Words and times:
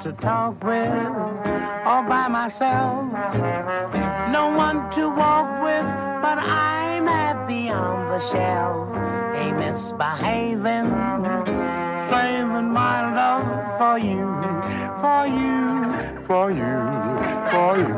to 0.00 0.12
talk 0.12 0.62
with 0.62 0.88
all 1.84 2.04
by 2.04 2.28
myself. 2.28 3.02
No 4.30 4.48
one 4.56 4.88
to 4.92 5.08
walk 5.08 5.60
with, 5.64 5.86
but 6.22 6.38
I'm 6.38 7.04
happy 7.06 7.68
on 7.68 8.08
the 8.08 8.20
shelf. 8.20 8.94
Ain't 9.34 9.58
misbehaving, 9.58 10.90
saving 12.10 12.70
my 12.70 13.12
love 13.12 13.78
for 13.78 13.98
you, 13.98 14.24
for 15.02 15.26
you, 15.26 16.26
for 16.28 16.50
you, 16.52 16.78
for 17.50 17.76
you. 17.76 17.94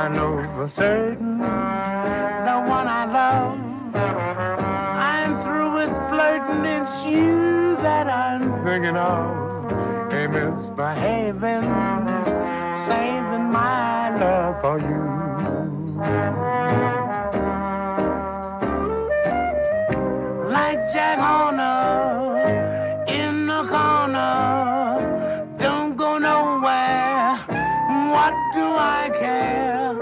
I 0.00 0.10
know 0.12 0.42
for 0.56 0.68
certain 0.68 1.38
the 1.38 2.58
one 2.68 2.86
I 2.86 3.04
love. 3.06 3.58
I'm 3.94 5.42
through 5.42 5.72
with 5.74 5.90
flirting, 6.10 6.66
it's 6.66 7.04
you 7.06 7.76
that 7.76 8.08
I'm 8.08 8.62
thinking 8.62 8.96
of. 8.96 9.43
Ain't 10.14 10.30
misbehaving, 10.30 11.66
saving 12.86 13.46
my 13.50 14.16
love 14.20 14.60
for 14.60 14.78
you. 14.78 15.04
Like 20.52 20.80
Jack 20.92 21.18
Horner 21.18 22.38
in 23.08 23.48
the 23.48 23.64
corner, 23.64 25.46
don't 25.58 25.96
go 25.96 26.18
nowhere. 26.18 27.36
What 28.14 28.34
do 28.54 28.64
I 28.72 29.10
care? 29.18 29.94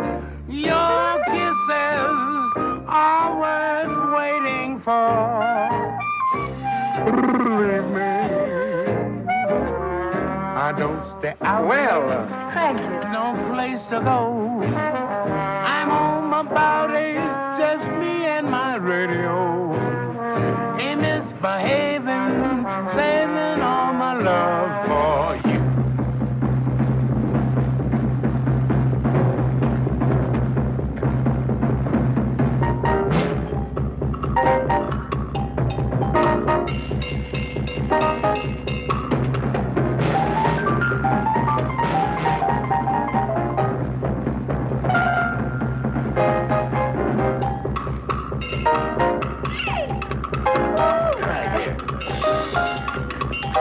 Your 0.46 1.24
kisses 1.32 2.52
are 2.86 3.30
worth 3.40 3.96
waiting 4.14 4.78
for. 4.80 5.51
I 10.72 10.78
don't 10.78 11.18
stay 11.18 11.34
out. 11.42 11.66
Well, 11.68 12.08
Thank 12.54 12.78
you. 12.80 13.10
no 13.12 13.36
place 13.52 13.84
to 13.92 14.00
go. 14.00 14.62
I'm 14.64 15.90
home 15.90 16.32
about 16.32 16.96
eight, 16.96 17.16
just 17.60 17.86
me 18.00 18.24
and 18.24 18.50
my 18.50 18.76
radio. 18.76 19.74
Ain't 20.80 21.02
misbehaving, 21.02 22.64
saving 22.94 23.60
all 23.60 23.92
my 23.92 24.14
love 24.14 24.81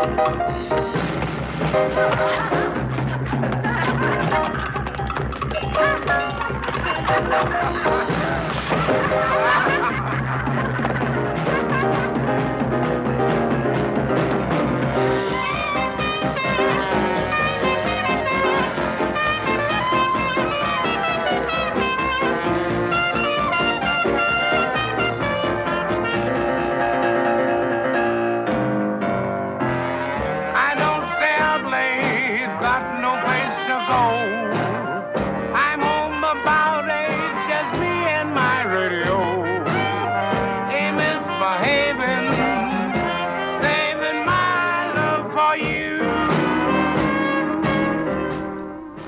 Thank 0.03 0.19
you. 8.09 8.20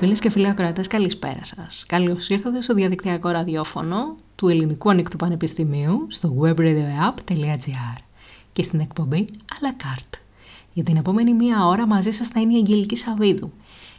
Φίλες 0.04 0.20
και 0.20 0.30
φίλοι 0.30 0.48
ακροατές, 0.48 0.86
καλησπέρα 0.86 1.44
σας. 1.44 1.84
Καλώς 1.88 2.28
ήρθατε 2.28 2.60
στο 2.60 2.74
διαδικτυακό 2.74 3.28
ραδιόφωνο 3.28 4.16
του 4.36 4.48
Ελληνικού 4.48 4.90
Ανοιχτού 4.90 5.16
Πανεπιστημίου 5.16 6.06
στο 6.08 6.36
webradioapp.gr 6.40 7.98
και 8.52 8.62
στην 8.62 8.80
εκπομπή 8.80 9.24
à 9.32 9.64
la 9.64 9.82
carte. 9.82 10.18
Για 10.72 10.84
την 10.84 10.96
επόμενη 10.96 11.34
μία 11.34 11.66
ώρα 11.66 11.86
μαζί 11.86 12.10
σας 12.10 12.28
θα 12.28 12.40
είναι 12.40 12.52
η 12.52 12.56
Αγγελική 12.56 12.96
Σαββίδου 12.96 13.52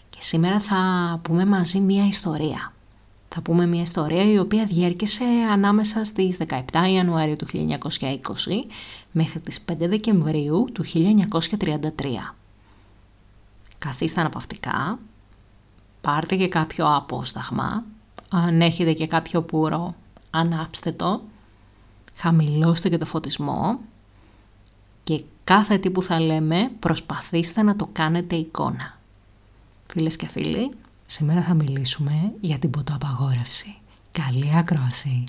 και 0.10 0.18
σήμερα 0.22 0.60
θα 0.60 0.80
πούμε 1.22 1.46
μαζί 1.46 1.80
μία 1.80 2.08
ιστορία. 2.08 2.74
Θα 3.30 3.42
πούμε 3.42 3.66
μία 3.66 3.82
ιστορία 3.82 4.32
η 4.32 4.38
οποία 4.38 4.66
διέρχεσε 4.66 5.26
ανάμεσα 5.52 6.04
στις 6.04 6.38
17 6.48 6.60
Ιανουαρίου 6.94 7.36
του 7.36 7.46
1920 7.46 8.10
μέχρι 9.12 9.40
τις 9.40 9.60
5 9.72 9.76
Δεκεμβρίου 9.78 10.70
του 10.74 10.84
1933. 10.84 12.36
Καθίστε 13.78 14.20
αναπαυτικά, 14.20 15.00
πάρτε 16.06 16.36
και 16.36 16.48
κάποιο 16.48 16.96
απόσταγμα, 16.96 17.84
αν 18.30 18.62
έχετε 18.62 18.94
και 18.94 19.08
κάποιο 19.08 19.42
πουρο, 19.42 19.96
ανάψτε 20.30 20.92
το, 20.92 21.22
χαμηλώστε 22.16 22.90
και 22.90 22.98
το 22.98 23.06
φωτισμό 23.06 23.80
και 25.04 25.24
κάθε 25.44 25.78
τι 25.78 25.90
που 25.90 26.02
θα 26.02 26.20
λέμε 26.20 26.72
προσπαθήστε 26.80 27.62
να 27.62 27.76
το 27.76 27.90
κάνετε 27.92 28.36
εικόνα. 28.36 29.00
Φίλες 29.88 30.16
και 30.16 30.28
φίλοι, 30.28 30.72
σήμερα 31.06 31.42
θα 31.42 31.54
μιλήσουμε 31.54 32.34
για 32.42 32.58
την 32.60 32.70
ποτοαπαγόρευση. 32.70 33.76
Καλή 34.12 34.52
ακρόαση! 34.56 35.24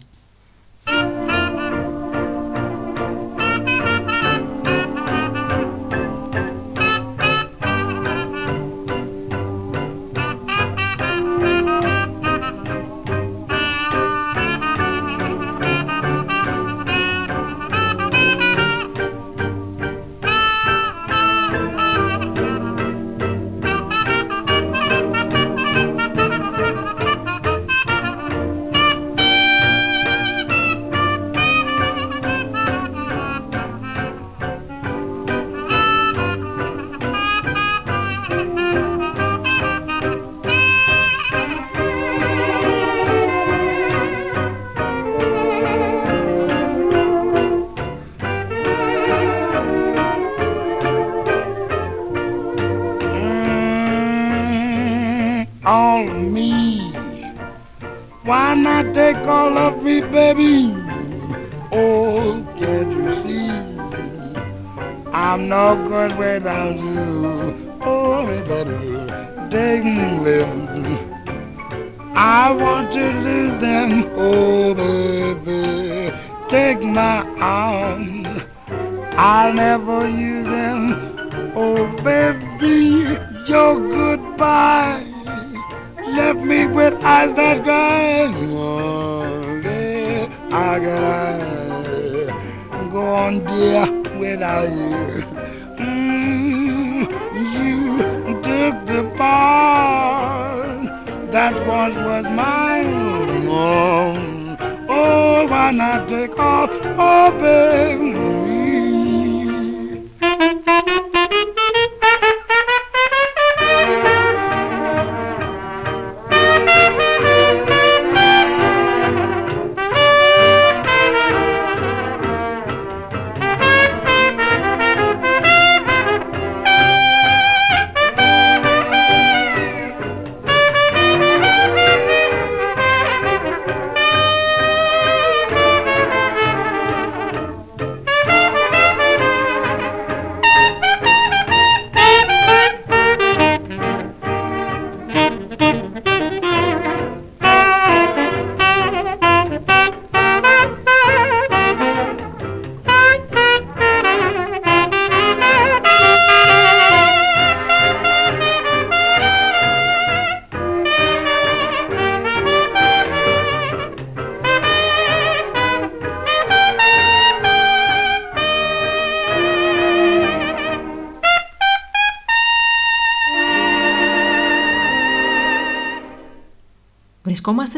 world 66.14 66.18
without 66.18 66.76
you. 66.76 67.15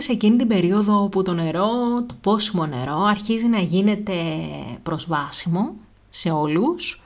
Σε 0.09 0.15
εκείνη 0.15 0.37
την 0.37 0.49
περίοδο 0.49 1.03
όπου 1.03 1.23
το 1.23 1.33
νερό, 1.33 1.69
το 2.07 2.15
πόσιμο 2.21 2.67
νερό, 2.67 3.03
αρχίζει 3.03 3.47
να 3.47 3.59
γίνεται 3.59 4.15
προσβάσιμο 4.83 5.75
σε 6.11 6.31
όλους, 6.31 7.03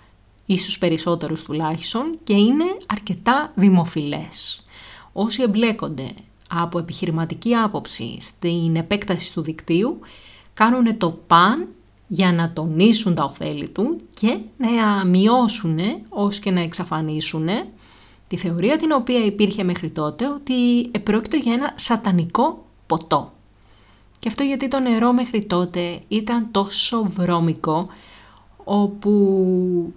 ή 0.47 0.59
στους 0.59 0.79
περισσότερους 0.79 1.43
τουλάχιστον, 1.43 2.19
και 2.25 2.33
είναι 2.33 2.65
αρκετά 2.87 3.53
δημοφιλές. 3.55 4.65
Όσοι 5.13 5.43
εμπλέκονται 5.43 6.15
από 6.49 6.79
επιχειρηματική 6.79 7.55
άποψη 7.55 8.17
στην 8.21 8.77
επέκταση 8.77 9.33
του 9.33 9.43
δικτύου, 9.43 9.99
κάνουν 10.55 10.99
το 10.99 11.11
παν 11.27 11.69
για 12.07 12.33
να 12.33 12.53
τονίσουν 12.53 13.15
τα 13.15 13.25
ωφέλη 13.25 13.69
του 13.69 14.01
και 14.15 14.39
να 14.57 15.05
μειώσουν 15.05 15.79
ως 16.09 16.39
και 16.39 16.51
να 16.51 16.61
εξαφανίσουν 16.61 17.49
τη 18.29 18.37
θεωρία 18.37 18.77
την 18.77 18.93
οποία 18.93 19.25
υπήρχε 19.25 19.65
μέχρι 19.65 19.91
τότε 19.91 20.29
ότι 20.29 20.89
επρόκειτο 20.91 21.37
για 21.37 21.53
ένα 21.53 21.73
σατανικό 21.77 22.71
ποτό. 22.93 23.33
Και 24.19 24.29
αυτό 24.29 24.43
γιατί 24.43 24.69
το 24.69 24.79
νερό 24.79 25.13
μέχρι 25.13 25.45
τότε 25.45 26.01
ήταν 26.09 26.49
τόσο 26.51 27.03
βρώμικο 27.05 27.89
όπου 28.65 29.93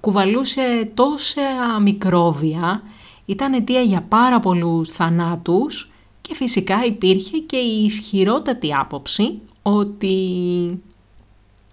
κουβαλούσε 0.00 0.90
τόσα 0.94 1.80
μικρόβια, 1.80 2.82
ήταν 3.24 3.52
αιτία 3.52 3.80
για 3.80 4.02
πάρα 4.02 4.40
πολλούς 4.40 4.88
θανάτους 4.88 5.92
και 6.20 6.34
φυσικά 6.34 6.84
υπήρχε 6.84 7.38
και 7.38 7.56
η 7.56 7.84
ισχυρότατη 7.84 8.74
άποψη 8.74 9.40
ότι 9.62 10.16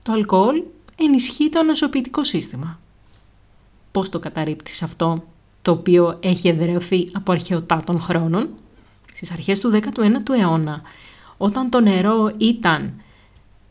το 0.04 0.12
αλκοόλ 0.12 0.64
ενισχύει 0.96 1.50
το 1.50 1.64
νοσοποιητικό 1.64 2.24
σύστημα. 2.24 2.80
Πώς 3.92 4.10
το 4.10 4.20
καταρρύπτεις 4.20 4.84
αυτό; 4.84 5.24
το 5.62 5.72
οποίο 5.72 6.18
έχει 6.20 6.48
εδρεωθεί 6.48 7.10
από 7.14 7.32
αρχαιοτά 7.32 7.82
των 7.86 8.02
χρόνων, 8.02 8.50
στις 9.18 9.32
αρχές 9.32 9.60
του 9.60 9.72
19ου 9.74 10.40
αιώνα, 10.40 10.82
όταν 11.38 11.70
το 11.70 11.80
νερό 11.80 12.32
ήταν 12.38 13.02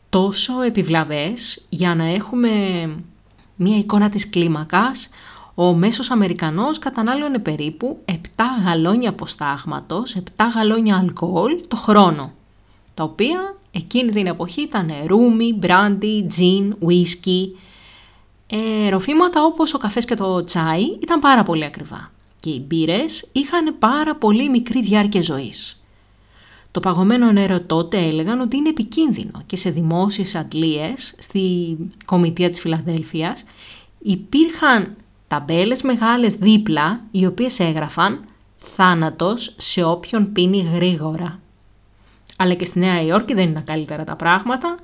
τόσο 0.09 0.61
επιβλαβές 0.61 1.65
για 1.69 1.95
να 1.95 2.05
έχουμε 2.05 2.49
μία 3.55 3.77
εικόνα 3.77 4.09
της 4.09 4.29
κλίμακας, 4.29 5.09
ο 5.55 5.73
μέσος 5.73 6.11
Αμερικανός 6.11 6.79
κατανάλωνε 6.79 7.39
περίπου 7.39 7.99
7 8.05 8.13
γαλόνια 8.65 9.09
αποστάγματος, 9.09 10.15
7 10.15 10.21
γαλόνια 10.55 10.97
αλκοόλ 10.97 11.61
το 11.67 11.75
χρόνο, 11.75 12.31
τα 12.93 13.03
οποία 13.03 13.55
εκείνη 13.71 14.11
την 14.11 14.27
εποχή 14.27 14.61
ήταν 14.61 14.91
ρούμι, 15.05 15.53
μπράντι, 15.53 16.25
τζιν, 16.27 16.75
ουίσκι, 16.79 17.57
ε, 18.47 18.89
ροφήματα 18.89 19.43
όπως 19.43 19.73
ο 19.73 19.77
καφές 19.77 20.05
και 20.05 20.15
το 20.15 20.43
τσάι 20.43 20.83
ήταν 21.01 21.19
πάρα 21.19 21.43
πολύ 21.43 21.65
ακριβά 21.65 22.11
και 22.39 22.49
οι 22.49 22.65
μπύρες 22.67 23.29
είχαν 23.31 23.77
πάρα 23.79 24.15
πολύ 24.15 24.49
μικρή 24.49 24.81
διάρκεια 24.81 25.21
ζωής. 25.21 25.81
Το 26.71 26.79
παγωμένο 26.79 27.31
νερό 27.31 27.61
τότε 27.61 27.97
έλεγαν 27.97 28.39
ότι 28.39 28.57
είναι 28.57 28.69
επικίνδυνο 28.69 29.41
και 29.45 29.55
σε 29.55 29.69
δημόσιες 29.69 30.35
αντλίες 30.35 31.15
στη 31.17 31.77
Κομιτεία 32.05 32.49
της 32.49 32.59
Φιλαδέλφειας 32.59 33.43
υπήρχαν 33.99 34.95
ταμπέλες 35.27 35.81
μεγάλες 35.81 36.33
δίπλα 36.33 37.01
οι 37.11 37.25
οποίες 37.25 37.59
έγραφαν 37.59 38.25
«Θάνατος 38.57 39.53
σε 39.57 39.83
όποιον 39.83 40.31
πίνει 40.31 40.69
γρήγορα». 40.73 41.39
Αλλά 42.37 42.53
και 42.53 42.65
στη 42.65 42.79
Νέα 42.79 43.01
Υόρκη 43.01 43.33
δεν 43.33 43.49
ήταν 43.49 43.63
καλύτερα 43.63 44.03
τα 44.03 44.15
πράγματα 44.15 44.77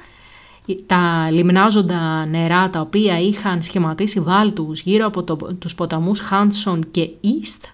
τα 0.85 1.27
λιμνάζοντα 1.31 2.25
νερά 2.25 2.69
τα 2.69 2.79
οποία 2.79 3.19
είχαν 3.19 3.61
σχηματίσει 3.61 4.19
βάλτους 4.19 4.81
γύρω 4.81 5.05
από 5.05 5.23
το, 5.23 5.35
τους 5.35 5.75
ποταμούς 5.75 6.19
Χάνσον 6.19 6.91
και 6.91 7.09
Ίστ, 7.21 7.65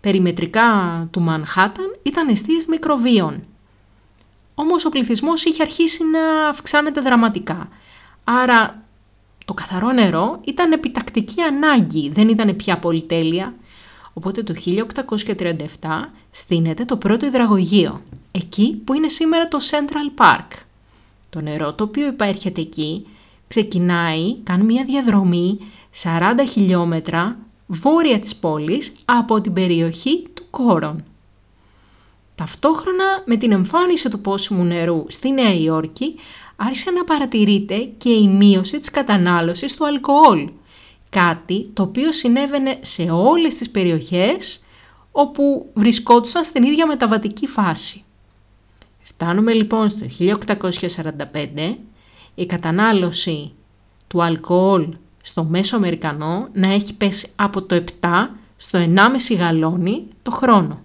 περιμετρικά 0.00 0.62
του 1.10 1.20
Μανχάταν, 1.20 1.96
ήταν 2.02 2.28
αιστείες 2.28 2.66
μικροβίων. 2.66 3.42
Όμως 4.54 4.84
ο 4.84 4.88
πληθυσμός 4.88 5.44
είχε 5.44 5.62
αρχίσει 5.62 6.04
να 6.04 6.48
αυξάνεται 6.48 7.00
δραματικά. 7.00 7.68
Άρα 8.24 8.82
το 9.44 9.54
καθαρό 9.54 9.92
νερό 9.92 10.40
ήταν 10.44 10.72
επιτακτική 10.72 11.42
ανάγκη, 11.42 12.10
δεν 12.10 12.28
ήταν 12.28 12.56
πια 12.56 12.78
πολυτέλεια. 12.78 13.54
Οπότε 14.14 14.42
το 14.42 14.54
1837 14.66 15.56
στείνεται 16.30 16.84
το 16.84 16.96
πρώτο 16.96 17.26
υδραγωγείο, 17.26 18.02
εκεί 18.30 18.82
που 18.84 18.94
είναι 18.94 19.08
σήμερα 19.08 19.44
το 19.44 19.58
Central 19.70 20.22
Park. 20.24 20.46
Το 21.30 21.40
νερό 21.40 21.72
το 21.72 21.84
οποίο 21.84 22.06
υπάρχεται 22.06 22.60
εκεί 22.60 23.06
ξεκινάει, 23.48 24.36
κάνει 24.42 24.64
μια 24.64 24.84
διαδρομή 24.84 25.58
40 26.02 26.18
χιλιόμετρα 26.48 27.36
βόρεια 27.66 28.18
της 28.18 28.36
πόλης 28.36 28.92
από 29.04 29.40
την 29.40 29.52
περιοχή 29.52 30.22
του 30.34 30.44
Κόρον. 30.50 31.04
Ταυτόχρονα 32.34 33.22
με 33.24 33.36
την 33.36 33.52
εμφάνιση 33.52 34.08
του 34.08 34.20
πόσιμου 34.20 34.64
νερού 34.64 35.04
στη 35.08 35.30
Νέα 35.30 35.54
Υόρκη 35.54 36.14
άρχισε 36.56 36.90
να 36.90 37.04
παρατηρείται 37.04 37.76
και 37.76 38.10
η 38.10 38.28
μείωση 38.28 38.78
της 38.78 38.90
κατανάλωσης 38.90 39.74
του 39.74 39.86
αλκοόλ, 39.86 40.48
κάτι 41.10 41.68
το 41.72 41.82
οποίο 41.82 42.12
συνέβαινε 42.12 42.78
σε 42.80 43.02
όλες 43.02 43.54
τις 43.54 43.70
περιοχές 43.70 44.64
όπου 45.12 45.70
βρισκόντουσαν 45.74 46.44
στην 46.44 46.62
ίδια 46.62 46.86
μεταβατική 46.86 47.46
φάση. 47.46 48.04
Φτάνουμε 49.14 49.52
λοιπόν 49.52 49.88
στο 49.88 50.06
1845 51.58 51.74
η 52.34 52.46
κατανάλωση 52.46 53.52
του 54.06 54.22
αλκοόλ 54.22 54.88
στο 55.22 55.44
μέσο 55.44 55.76
Αμερικανό 55.76 56.48
να 56.52 56.72
έχει 56.72 56.94
πέσει 56.94 57.28
από 57.36 57.62
το 57.62 57.84
7 58.00 58.08
στο 58.56 58.78
1,5 58.78 59.36
γαλόνι 59.36 60.06
το 60.22 60.30
χρόνο. 60.30 60.82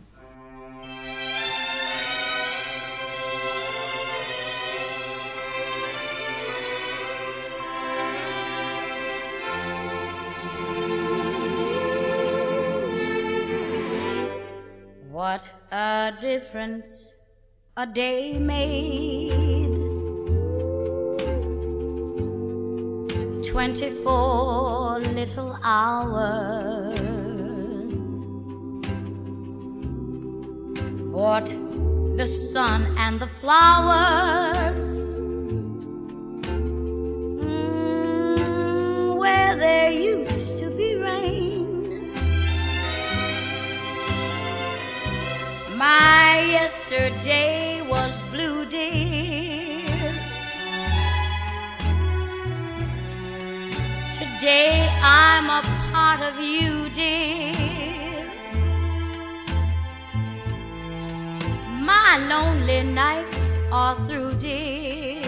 What 15.14 15.44
a 15.72 16.12
difference 16.22 17.15
a 17.78 17.86
day 17.86 18.38
made. 18.38 19.70
Twenty 23.44 23.90
four 23.90 25.02
little 25.02 25.60
hours. 25.62 26.40
What 31.12 31.54
the 32.16 32.26
sun 32.26 32.96
and 32.98 33.20
the 33.20 33.28
flowers. 33.28 35.16
Mm, 37.44 39.18
where 39.18 39.58
there 39.58 39.92
used 39.92 40.58
to 40.60 40.70
be 40.70 40.96
rain. 40.96 42.14
My 45.76 46.40
yesterday 46.40 47.65
dear. 48.70 50.14
Today 54.12 54.90
I'm 55.02 55.50
a 55.50 55.62
part 55.92 56.22
of 56.22 56.40
you, 56.40 56.90
dear. 56.90 57.54
My 61.80 62.18
lonely 62.30 62.84
nights 62.84 63.58
are 63.72 63.96
through, 64.08 64.36
dear. 64.36 65.22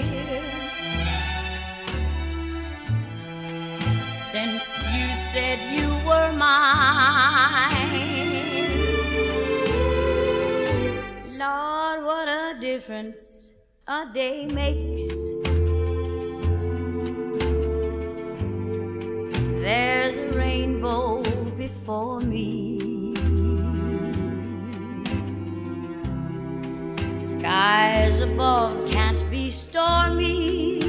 Since 4.10 4.78
you 4.94 5.08
said 5.14 5.60
you 5.78 5.88
were 6.08 6.32
mine. 6.34 7.77
Difference 12.78 13.54
a 13.88 14.06
day 14.14 14.46
makes. 14.46 15.08
There's 19.66 20.20
a 20.20 20.30
rainbow 20.34 21.24
before 21.58 22.20
me. 22.20 23.16
Skies 27.16 28.20
above 28.20 28.88
can't 28.88 29.24
be 29.32 29.50
stormy. 29.50 30.80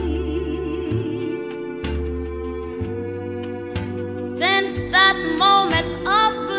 Since 4.13 4.75
that 4.93 5.17
moment 5.39 5.91
of 6.07 6.58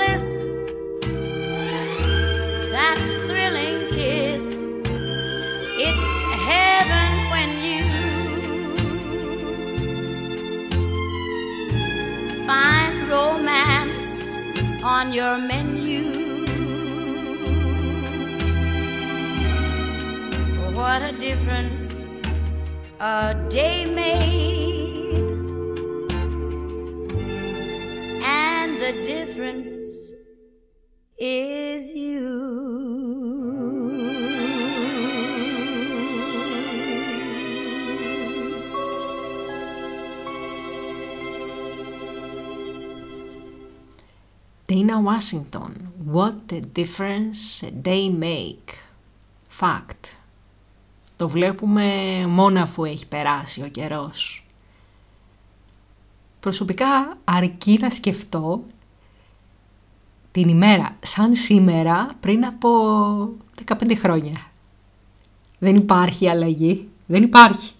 your 15.14 15.38
menu. 15.38 16.04
What 20.74 21.02
a 21.02 21.12
difference 21.14 22.08
a 23.00 23.34
day 23.50 23.86
made, 23.86 24.29
Dana 44.90 45.02
Washington, 45.02 45.72
What 46.12 46.52
a 46.52 46.62
difference 46.62 47.64
a 47.64 47.72
day 47.88 48.10
make. 48.10 48.74
Fact. 49.60 50.16
Το 51.18 51.30
βλέπουμε 51.30 51.86
μόνο 52.28 52.62
αφού 52.62 52.84
έχει 52.84 53.08
περάσει 53.08 53.62
ο 53.62 53.68
καιρός. 53.68 54.46
Προσωπικά 56.40 57.18
αρκεί 57.24 57.78
να 57.82 57.90
σκεφτώ 57.90 58.64
την 60.32 60.50
ημέρα 60.50 60.96
σαν 61.00 61.36
σήμερα 61.36 62.10
πριν 62.20 62.46
από 62.46 62.70
15 63.68 63.96
χρόνια. 63.96 64.42
Δεν 65.60 65.76
υπάρχει 65.76 66.30
αλλαγή. 66.30 66.90
Δεν 67.06 67.24
υπάρχει. 67.24 67.74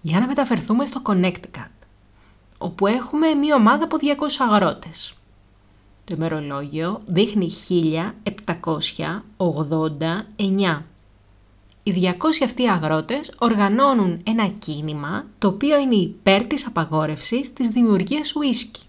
Για 0.00 0.20
να 0.20 0.26
μεταφερθούμε 0.26 0.84
στο 0.84 1.02
Connecticut, 1.04 1.70
όπου 2.58 2.86
έχουμε 2.86 3.34
μία 3.34 3.54
ομάδα 3.54 3.84
από 3.84 3.96
200 3.96 4.46
αγρότες. 4.50 5.17
Το 6.08 6.14
ημερολόγιο 6.16 7.00
δείχνει 7.06 7.50
1789. 9.36 10.82
Οι 11.82 11.92
200 11.92 12.44
αυτοί 12.44 12.68
αγρότες 12.68 13.32
οργανώνουν 13.38 14.20
ένα 14.24 14.46
κίνημα 14.46 15.26
το 15.38 15.48
οποίο 15.48 15.78
είναι 15.78 15.94
υπέρ 15.94 16.46
της 16.46 16.66
απαγόρευσης 16.66 17.52
της 17.52 17.68
δημιουργίας 17.68 18.34
ουίσκι. 18.34 18.82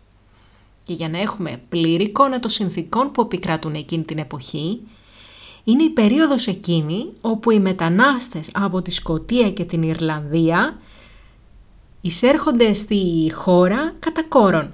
Και 0.83 0.93
για 0.93 1.09
να 1.09 1.19
έχουμε 1.19 1.61
πλήρη 1.69 2.03
εικόνα 2.03 2.39
των 2.39 2.49
συνθήκων 2.49 3.11
που 3.11 3.21
επικράτουν 3.21 3.73
εκείνη 3.73 4.03
την 4.03 4.17
εποχή, 4.17 4.81
είναι 5.63 5.83
η 5.83 5.89
περίοδος 5.89 6.47
εκείνη 6.47 7.11
όπου 7.21 7.51
οι 7.51 7.59
μετανάστες 7.59 8.49
από 8.53 8.81
τη 8.81 8.91
Σκοτία 8.91 9.51
και 9.51 9.65
την 9.65 9.83
Ιρλανδία 9.83 10.79
εισέρχονται 12.01 12.73
στη 12.73 13.31
χώρα 13.33 13.93
κατά 13.99 14.23
κόρον. 14.23 14.73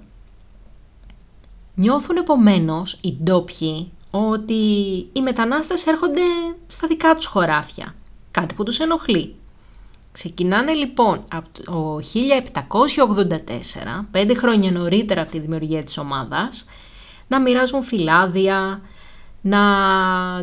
Νιώθουν 1.75 2.17
επομένως 2.17 2.97
οι 3.01 3.17
ντόπιοι 3.23 3.91
ότι 4.11 4.53
οι 5.13 5.21
μετανάστες 5.21 5.85
έρχονται 5.85 6.21
στα 6.67 6.87
δικά 6.87 7.15
τους 7.15 7.25
χωράφια, 7.25 7.95
κάτι 8.31 8.53
που 8.53 8.63
τους 8.63 8.79
ενοχλεί. 8.79 9.35
Ξεκινάνε 10.11 10.73
λοιπόν 10.73 11.23
από 11.31 11.47
το 11.63 11.99
1784, 13.97 14.05
πέντε 14.11 14.33
χρόνια 14.33 14.71
νωρίτερα 14.71 15.21
από 15.21 15.31
τη 15.31 15.39
δημιουργία 15.39 15.83
της 15.83 15.97
ομάδας, 15.97 16.65
να 17.27 17.39
μοιράζουν 17.41 17.83
φυλάδια, 17.83 18.81
να 19.41 19.59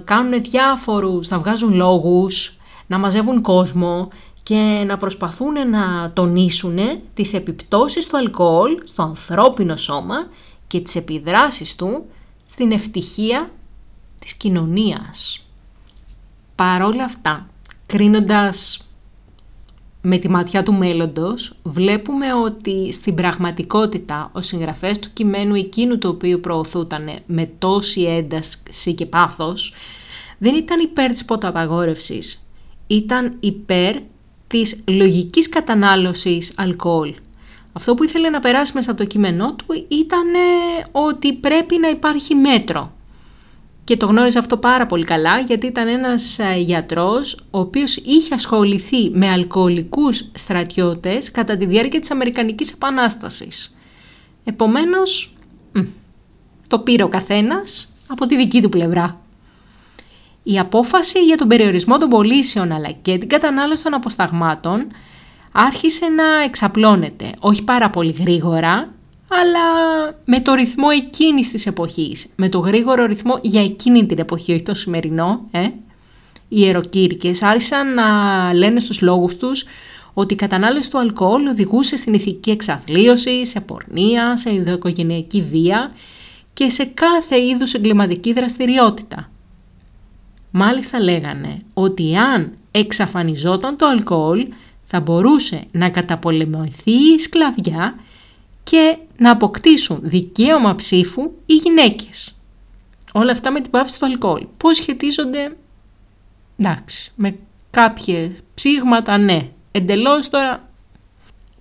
κάνουν 0.05 0.43
διάφορους, 0.43 1.29
να 1.29 1.39
βγάζουν 1.39 1.75
λόγους, 1.75 2.57
να 2.87 2.99
μαζεύουν 2.99 3.43
κόσμο 3.43 4.09
και 4.43 4.85
να 4.87 4.97
προσπαθούν 4.97 5.69
να 5.71 6.13
τονίσουν 6.13 6.79
τις 7.15 7.35
επιπτώσεις 7.35 8.07
του 8.07 8.17
αλκοόλ 8.17 8.79
στο 8.85 9.03
ανθρώπινο 9.03 9.77
σώμα 9.77 10.27
και 10.73 10.81
τις 10.81 10.97
επιδράσεις 10.97 11.77
του 11.77 12.05
στην 12.45 12.73
ευτυχία 12.73 13.51
της 14.19 14.35
κοινωνίας. 14.35 15.47
Παρόλα 16.55 17.05
αυτά, 17.05 17.47
κρίνοντας 17.87 18.87
με 20.01 20.19
τη 20.19 20.29
ματιά 20.29 20.63
του 20.63 20.75
μέλλοντος, 20.75 21.55
βλέπουμε 21.63 22.35
ότι 22.35 22.93
στην 22.93 23.15
πραγματικότητα 23.15 24.31
ο 24.33 24.41
συγγραφέας 24.41 24.99
του 24.99 25.13
κειμένου 25.13 25.55
εκείνου 25.55 25.99
το 25.99 26.09
οποίο 26.09 26.39
προωθούταν 26.39 27.09
με 27.27 27.47
τόση 27.59 28.03
ένταση 28.03 28.95
και 28.95 29.07
πάθος, 29.07 29.75
δεν 30.39 30.55
ήταν 30.55 30.81
υπέρ 30.81 31.11
της 31.11 31.25
ποταπαγόρευσης, 31.25 32.47
ήταν 32.87 33.37
υπέρ 33.41 33.97
της 34.47 34.83
λογικής 34.87 35.49
κατανάλωσης 35.49 36.53
αλκοόλ. 36.57 37.15
Αυτό 37.73 37.95
που 37.95 38.05
ήθελε 38.05 38.29
να 38.29 38.41
περάσει 38.41 38.73
μέσα 38.75 38.91
από 38.91 39.01
το 39.01 39.07
κείμενό 39.07 39.55
του 39.55 39.87
ήταν 39.89 40.27
ότι 40.93 41.33
πρέπει 41.33 41.79
να 41.79 41.89
υπάρχει 41.89 42.35
μέτρο. 42.35 42.93
Και 43.85 43.97
το 43.97 44.07
γνώριζε 44.07 44.39
αυτό 44.39 44.57
πάρα 44.57 44.87
πολύ 44.87 45.05
καλά 45.05 45.39
γιατί 45.39 45.67
ήταν 45.67 45.89
ένας 45.89 46.39
γιατρός 46.59 47.35
ο 47.51 47.59
οποίος 47.59 47.97
είχε 47.97 48.35
ασχοληθεί 48.35 49.11
με 49.11 49.29
αλκοολικούς 49.29 50.31
στρατιώτες 50.35 51.31
κατά 51.31 51.57
τη 51.57 51.67
διάρκεια 51.67 52.01
της 52.01 52.11
Αμερικανικής 52.11 52.73
Επανάστασης. 52.73 53.77
Επομένως, 54.45 55.35
το 56.69 56.79
πήρε 56.79 57.03
ο 57.03 57.09
καθένας 57.09 57.95
από 58.09 58.27
τη 58.27 58.37
δική 58.37 58.63
του 58.63 58.69
πλευρά. 58.69 59.21
Η 60.43 60.59
απόφαση 60.59 61.25
για 61.25 61.37
τον 61.37 61.49
περιορισμό 61.49 61.99
των 61.99 62.09
πωλήσεων 62.09 62.73
αλλά 62.73 62.91
και 62.91 63.19
την 63.19 63.29
κατανάλωση 63.29 63.83
των 63.83 63.95
αποσταγμάτων 63.95 64.87
άρχισε 65.53 66.07
να 66.07 66.43
εξαπλώνεται, 66.45 67.31
όχι 67.41 67.63
πάρα 67.63 67.91
πολύ 67.91 68.11
γρήγορα, 68.13 68.93
αλλά 69.29 69.61
με 70.25 70.41
το 70.41 70.55
ρυθμό 70.55 70.89
εκείνης 70.93 71.51
της 71.51 71.67
εποχής, 71.67 72.27
με 72.37 72.49
το 72.49 72.59
γρήγορο 72.59 73.07
ρυθμό 73.07 73.39
για 73.43 73.63
εκείνη 73.63 74.07
την 74.07 74.19
εποχή, 74.19 74.53
όχι 74.53 74.63
το 74.63 74.75
σημερινό, 74.75 75.49
ε. 75.51 75.63
Οι 76.49 76.61
ιεροκήρυκες 76.61 77.43
άρχισαν 77.43 77.95
να 77.95 78.05
λένε 78.55 78.81
στους 78.81 79.01
λόγους 79.01 79.37
τους 79.37 79.65
ότι 80.15 80.35
η 80.35 80.37
κατανάλωση 80.37 80.91
του 80.91 80.99
αλκοόλ 80.99 81.47
οδηγούσε 81.47 81.97
στην 81.97 82.15
ηθική 82.15 82.51
εξαθλίωση, 82.51 83.47
σε 83.47 83.61
πορνεία, 83.61 84.37
σε 84.37 84.55
ιδοοικογενειακή 84.55 85.43
βία 85.43 85.93
και 86.53 86.71
σε 86.71 86.85
κάθε 86.85 87.41
είδους 87.45 87.75
εγκληματική 87.75 88.33
δραστηριότητα. 88.33 89.31
Μάλιστα 90.51 91.01
λέγανε 91.01 91.59
ότι 91.75 92.17
αν 92.17 92.53
εξαφανιζόταν 92.71 93.77
το 93.77 93.87
αλκοόλ 93.87 94.47
θα 94.95 95.01
μπορούσε 95.01 95.67
να 95.73 95.89
καταπολεμηθεί 95.89 96.91
η 96.91 97.19
σκλαβιά 97.19 97.95
και 98.63 98.97
να 99.17 99.31
αποκτήσουν 99.31 99.99
δικαίωμα 100.03 100.75
ψήφου 100.75 101.31
οι 101.47 101.55
γυναίκες. 101.55 102.39
Όλα 103.13 103.31
αυτά 103.31 103.51
με 103.51 103.61
την 103.61 103.71
πάυση 103.71 103.99
του 103.99 104.07
αλκοόλ. 104.07 104.47
Πώς 104.57 104.77
σχετίζονται, 104.77 105.57
εντάξει, 106.57 107.13
με 107.17 107.37
κάποια 107.71 108.31
ψήγματα, 108.55 109.19
ναι. 109.19 109.49
Εντελώς 109.71 110.29
τώρα, 110.29 110.69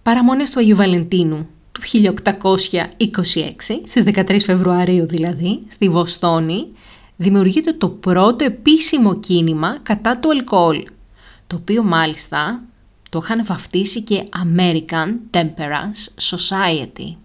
παραμονές 0.04 0.50
του 0.50 0.60
Αγίου 0.60 0.76
Βαλεντίνου 0.76 1.48
του 1.72 1.82
1826, 1.82 3.82
στις 3.84 4.04
13 4.06 4.40
Φεβρουαρίου 4.44 5.08
δηλαδή, 5.08 5.60
στη 5.68 5.90
Βοστόνη, 5.90 6.68
δημιουργείται 7.16 7.74
το 7.74 7.90
πρώτο 7.90 8.46
επίσημο 8.46 9.20
κίνημα 9.20 9.78
κατά 9.84 10.18
του 10.18 10.30
αλκοόλ, 10.30 10.84
το 11.48 11.56
οποίο 11.56 11.84
μάλιστα 11.84 12.62
το 13.12 13.20
είχαν 13.24 13.46
βαφτίσει 13.46 14.02
και 14.02 14.24
American 14.46 15.38
Temperance 15.38 16.36
Society. 16.36 17.16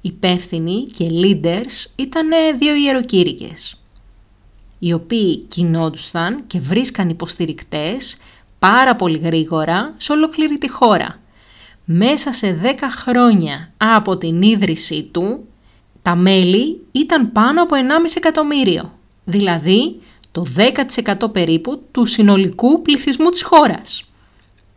Υπεύθυνοι 0.00 0.86
και 0.96 1.08
leaders 1.10 1.90
ήταν 1.96 2.28
δύο 2.58 2.74
ιεροκήρυκες, 2.74 3.80
οι 4.78 4.92
οποίοι 4.92 5.44
κινόντουσαν 5.44 6.46
και 6.46 6.60
βρίσκαν 6.60 7.08
υποστηρικτές 7.08 8.16
πάρα 8.58 8.96
πολύ 8.96 9.18
γρήγορα 9.18 9.94
σε 9.96 10.12
ολόκληρη 10.12 10.58
τη 10.58 10.70
χώρα. 10.70 11.20
Μέσα 11.84 12.32
σε 12.32 12.60
10 12.62 12.66
χρόνια 12.90 13.72
από 13.76 14.18
την 14.18 14.42
ίδρυσή 14.42 15.08
του, 15.12 15.44
τα 16.02 16.16
μέλη 16.16 16.80
ήταν 16.92 17.32
πάνω 17.32 17.62
από 17.62 17.76
1,5 17.76 17.80
εκατομμύριο, 18.14 18.98
δηλαδή 19.24 20.00
το 20.32 20.44
10% 21.22 21.32
περίπου 21.32 21.82
του 21.90 22.04
συνολικού 22.04 22.82
πληθυσμού 22.82 23.30
της 23.30 23.42
χώρας. 23.42 24.07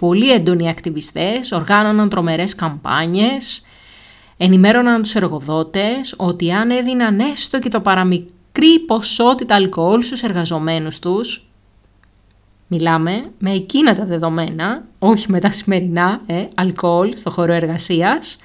Πολύ 0.02 0.32
έντονοι 0.32 0.70
ακτιβιστές 0.70 1.52
οργάνωναν 1.52 2.10
τρομερές 2.10 2.56
καμπάνιες, 2.56 3.66
ενημέρωναν 4.38 5.02
τους 5.02 5.16
εργοδότες 5.16 6.14
ότι 6.18 6.52
αν 6.52 6.70
έδιναν 6.72 7.20
έστω 7.20 7.60
και 7.60 7.70
το 7.70 7.82
παραμικρή 7.82 8.80
ποσότητα 8.88 9.56
αλκοόλ 9.56 10.02
στους 10.02 10.22
εργαζομένους 10.22 11.00
τους, 11.00 11.48
μιλάμε 12.68 13.32
με 13.38 13.52
εκείνα 13.52 13.96
τα 13.96 14.06
δεδομένα, 14.06 14.84
όχι 15.00 15.32
με 15.32 15.40
τα 15.40 15.52
σημερινά, 15.52 16.22
ε, 16.26 16.46
αλκοόλ 16.56 17.14
στο 17.18 17.30
χώρο 17.30 17.54
εργασίας, 17.54 18.38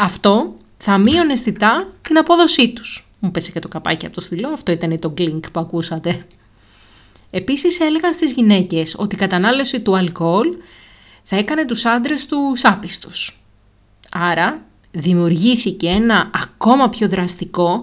αυτό 0.00 0.54
θα 0.78 0.98
μείωνε 0.98 1.32
αισθητά 1.32 1.88
την 2.02 2.18
απόδοσή 2.18 2.72
τους. 2.72 3.10
Μου 3.18 3.30
πέσει 3.30 3.52
και 3.52 3.60
το 3.60 3.68
καπάκι 3.68 4.06
από 4.06 4.14
το 4.14 4.20
στυλό, 4.20 4.48
αυτό 4.48 4.72
ήταν 4.72 4.98
το 4.98 5.10
κλίνκ 5.10 5.50
που 5.50 5.60
ακούσατε. 5.60 6.26
Επίσης 7.30 7.80
έλεγαν 7.80 8.14
στις 8.14 8.32
γυναίκες 8.32 8.94
ότι 8.98 9.14
η 9.14 9.18
κατανάλωση 9.18 9.80
του 9.80 9.96
αλκοόλ 9.96 10.56
θα 11.22 11.36
έκανε 11.36 11.64
τους 11.64 11.84
άντρες 11.84 12.26
τους 12.26 12.64
άπιστους. 12.64 13.42
Άρα 14.10 14.62
δημιουργήθηκε 14.90 15.88
ένα 15.88 16.30
ακόμα 16.34 16.88
πιο 16.88 17.08
δραστικό 17.08 17.82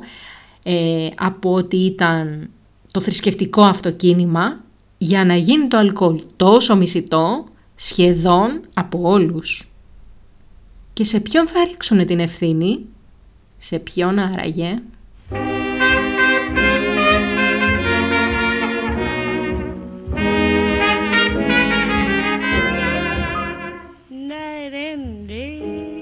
ε, 0.64 1.10
από 1.16 1.54
ότι 1.54 1.78
ήταν 1.78 2.50
το 2.92 3.00
θρησκευτικό 3.02 3.62
αυτοκίνημα 3.62 4.64
για 4.98 5.26
να 5.26 5.36
γίνει 5.36 5.68
το 5.68 5.78
αλκοόλ 5.78 6.24
τόσο 6.36 6.76
μισητό 6.76 7.46
σχεδόν 7.76 8.62
από 8.74 9.00
όλους. 9.02 9.72
Και 10.94 11.04
σε 11.04 11.20
ποιον 11.20 11.48
θα 11.48 11.66
ρίξουν 11.66 12.06
την 12.06 12.20
ευθύνη, 12.20 12.86
σε 13.58 13.80
ποιον 13.80 14.20
άραγε; 14.20 14.82
and. 24.88 25.97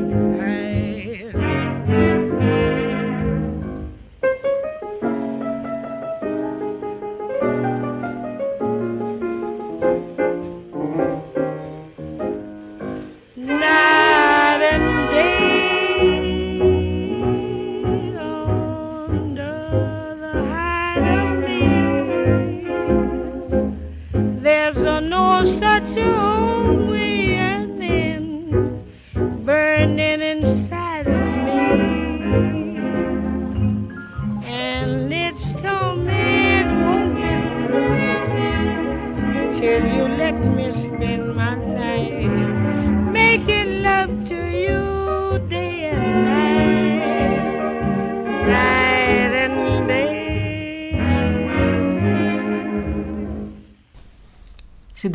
Amen. 0.00 0.29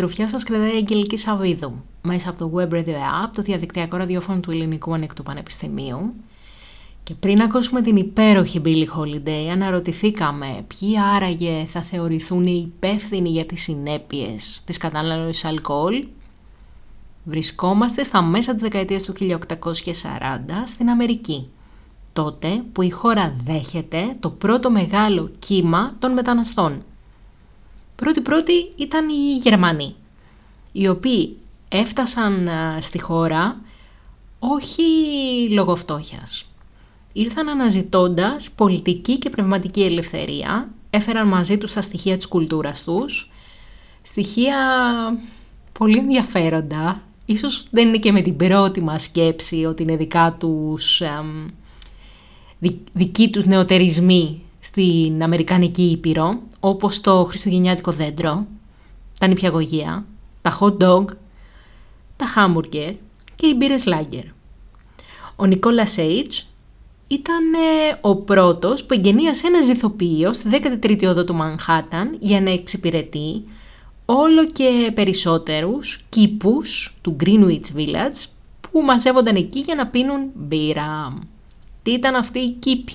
Συντροφιά 0.08 0.34
σας 0.40 0.44
κρατάει 0.44 0.74
η 0.74 0.78
Αγγελική 0.78 1.18
Σαββίδου 1.18 1.84
μέσα 2.02 2.30
από 2.30 2.40
το 2.40 2.52
Web 2.56 2.74
Radio 2.74 3.24
App, 3.24 3.30
το 3.34 3.42
διαδικτυακό 3.42 3.98
ραδιόφωνο 3.98 4.40
του 4.40 4.52
Ελληνικού 4.52 4.94
Ανεκτού 4.94 5.24
Πανεπιστημίου. 5.24 6.14
Και 7.04 7.14
πριν 7.14 7.42
ακούσουμε 7.42 7.82
την 7.82 7.96
υπέροχη 7.96 8.62
Billie 8.66 8.86
Holiday, 8.98 9.50
αναρωτηθήκαμε 9.52 10.66
ποιοι 10.68 11.00
άραγε 11.00 11.66
θα 11.66 11.82
θεωρηθούν 11.82 12.46
οι 12.48 12.72
υπεύθυνοι 12.74 13.30
για 13.30 13.46
τις 13.46 13.62
συνέπειες 13.62 14.62
της 14.66 14.78
κατανάλωσης 14.78 15.46
αλκοόλ. 15.46 16.06
Βρισκόμαστε 17.24 18.04
στα 18.04 18.22
μέσα 18.22 18.54
της 18.54 18.62
δεκαετίας 18.62 19.04
του 19.04 19.14
1840 19.14 19.40
στην 20.66 20.90
Αμερική, 20.90 21.50
τότε 22.14 22.64
που 22.72 22.82
η 22.82 22.90
χώρα 22.90 23.36
δέχεται 23.46 24.16
το 24.20 24.30
πρώτο 24.30 24.72
μεγάλο 24.72 25.32
κύμα 25.40 25.96
των 26.00 26.14
μεταναστών– 26.14 26.84
Πρώτη-πρώτη 27.96 28.72
ήταν 28.76 29.10
οι 29.10 29.38
Γερμανοί, 29.44 29.96
οι 30.72 30.88
οποίοι 30.88 31.38
έφτασαν 31.70 32.50
στη 32.82 33.02
χώρα 33.02 33.62
όχι 34.40 34.84
λόγω 35.52 35.76
φτώχειας. 35.76 36.46
Ήρθαν 37.14 37.50
αναζητώντας 37.50 38.52
πολιτική 38.56 39.18
και 39.18 39.30
πνευματική 39.30 39.84
ελευθερία, 39.84 40.70
έφεραν 40.90 41.28
μαζί 41.28 41.58
τους 41.58 41.74
τα 41.74 41.82
στοιχεία 41.82 42.18
της 42.18 42.28
κουλτούρας 42.28 42.84
τους, 42.84 43.32
στοιχεία 44.02 44.58
πολύ 45.80 45.98
ενδιαφέροντα, 45.98 47.02
ίσως 47.26 47.68
δεν 47.72 47.88
είναι 47.88 47.98
και 47.98 48.12
με 48.12 48.22
την 48.22 48.38
πρώτη 48.38 48.82
μας 48.82 49.04
σκέψη 49.04 49.66
ότι 49.66 49.84
είναι 49.84 49.96
δικά 49.96 50.36
τους, 50.40 51.02
εμ, 51.02 51.48
δικοί 52.94 53.30
τους 53.30 53.46
νεοτερισμοί 53.46 54.42
στην 54.60 55.24
Αμερικανική 55.24 55.84
Ήπειρο, 55.84 56.42
όπως 56.68 57.02
το 57.02 57.24
χριστουγεννιάτικο 57.24 57.92
δέντρο, 57.92 58.46
τα 59.20 59.28
νηπιαγωγεία, 59.28 60.06
τα 60.42 60.58
hot 60.60 60.78
dog, 60.78 61.06
τα 62.16 62.26
hamburger 62.36 62.96
και 63.36 63.48
οι 63.48 63.54
μπύρες 63.58 63.84
lager. 63.88 64.24
Ο 65.36 65.46
Νικόλας 65.46 65.92
Σέιτς 65.92 66.48
ήταν 67.08 67.44
ο 68.02 68.16
πρώτος 68.16 68.86
που 68.86 68.94
εγγενίασε 68.94 69.48
ένα 69.48 69.62
ζηθοποιείο 69.62 70.34
στη 70.34 70.50
13η 70.52 71.04
οδό 71.04 71.24
του 71.24 71.36
Μανχάταν 71.36 72.18
για 72.20 72.42
να 72.42 72.50
εξυπηρετεί 72.50 73.44
όλο 74.06 74.46
και 74.46 74.92
περισσότερους 74.94 76.06
κήπους 76.10 76.98
του 77.02 77.16
Greenwich 77.24 77.76
Village 77.76 78.26
που 78.72 78.82
μαζεύονταν 78.82 79.36
εκεί 79.36 79.60
για 79.60 79.76
να 79.76 79.88
πίνουν 79.88 80.30
μπύρα. 80.34 81.14
Τι 81.84 81.92
ήταν 81.92 82.16
αυτή 82.16 82.40
η 82.40 82.52
κήπη. 82.52 82.94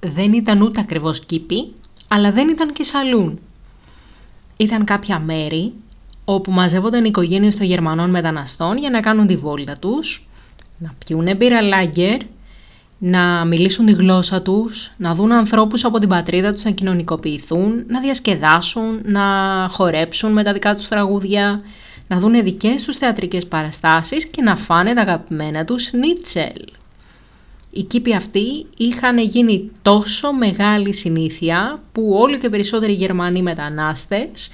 Δεν 0.00 0.32
ήταν 0.32 0.62
ούτε 0.62 0.80
ακριβώς 0.80 1.24
κήπη, 1.24 1.72
αλλά 2.14 2.30
δεν 2.30 2.48
ήταν 2.48 2.72
και 2.72 2.84
σαλούν. 2.84 3.38
Ήταν 4.56 4.84
κάποια 4.84 5.18
μέρη 5.18 5.72
όπου 6.24 6.52
μαζεύονταν 6.52 7.00
οι 7.04 7.08
οικογένειες 7.08 7.56
των 7.56 7.66
Γερμανών 7.66 8.10
μεταναστών 8.10 8.76
για 8.76 8.90
να 8.90 9.00
κάνουν 9.00 9.26
τη 9.26 9.36
βόλτα 9.36 9.76
τους, 9.78 10.28
να 10.78 10.92
πιούνε 11.04 11.34
μπύρα 11.34 11.62
λάγκερ, 11.62 12.20
να 12.98 13.44
μιλήσουν 13.44 13.86
τη 13.86 13.92
γλώσσα 13.92 14.42
τους, 14.42 14.92
να 14.96 15.14
δουν 15.14 15.32
ανθρώπους 15.32 15.84
από 15.84 15.98
την 15.98 16.08
πατρίδα 16.08 16.52
τους 16.52 16.64
να 16.64 16.70
κοινωνικοποιηθούν, 16.70 17.84
να 17.86 18.00
διασκεδάσουν, 18.00 19.00
να 19.04 19.22
χορέψουν 19.70 20.32
με 20.32 20.42
τα 20.42 20.52
δικά 20.52 20.74
τους 20.74 20.88
τραγούδια, 20.88 21.60
να 22.08 22.18
δουν 22.18 22.42
δικές 22.42 22.82
τους 22.82 22.96
θεατρικές 22.96 23.46
παραστάσεις 23.46 24.26
και 24.26 24.42
να 24.42 24.56
φάνε 24.56 24.94
τα 24.94 25.00
αγαπημένα 25.00 25.64
τους 25.64 25.92
Νίτσελ. 25.92 26.64
Οι 27.74 27.82
κήποι 27.82 28.14
αυτοί 28.14 28.66
είχαν 28.76 29.18
γίνει 29.18 29.70
τόσο 29.82 30.32
μεγάλη 30.32 30.94
συνήθεια 30.94 31.82
που 31.92 32.16
όλοι 32.20 32.38
και 32.38 32.48
περισσότεροι 32.48 32.92
Γερμανοί 32.92 33.42
μετανάστες 33.42 34.50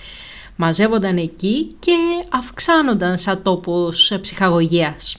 μαζεύονταν 0.57 1.17
εκεί 1.17 1.69
και 1.79 1.97
αυξάνονταν 2.29 3.19
σαν 3.19 3.43
τόπος 3.43 4.19
ψυχαγωγίας. 4.21 5.17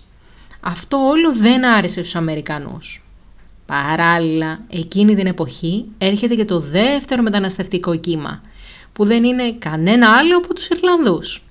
Αυτό 0.60 0.98
όλο 0.98 1.36
δεν 1.36 1.66
άρεσε 1.66 2.02
στους 2.02 2.16
Αμερικανούς. 2.16 3.04
Παράλληλα, 3.66 4.60
εκείνη 4.70 5.16
την 5.16 5.28
εποχή 5.28 5.86
έρχεται 5.98 6.36
και 6.36 6.46
το 6.46 6.60
δεύτερο 6.60 7.22
μεταναστευτικό 7.22 7.96
κύμα, 7.96 8.42
που 8.94 9.06
δεν 9.06 9.24
είναι 9.24 9.52
κανένα 9.52 10.18
άλλο 10.18 10.38
από 10.38 10.54
τους 10.54 10.68
Ιρλανδούς, 10.68 11.44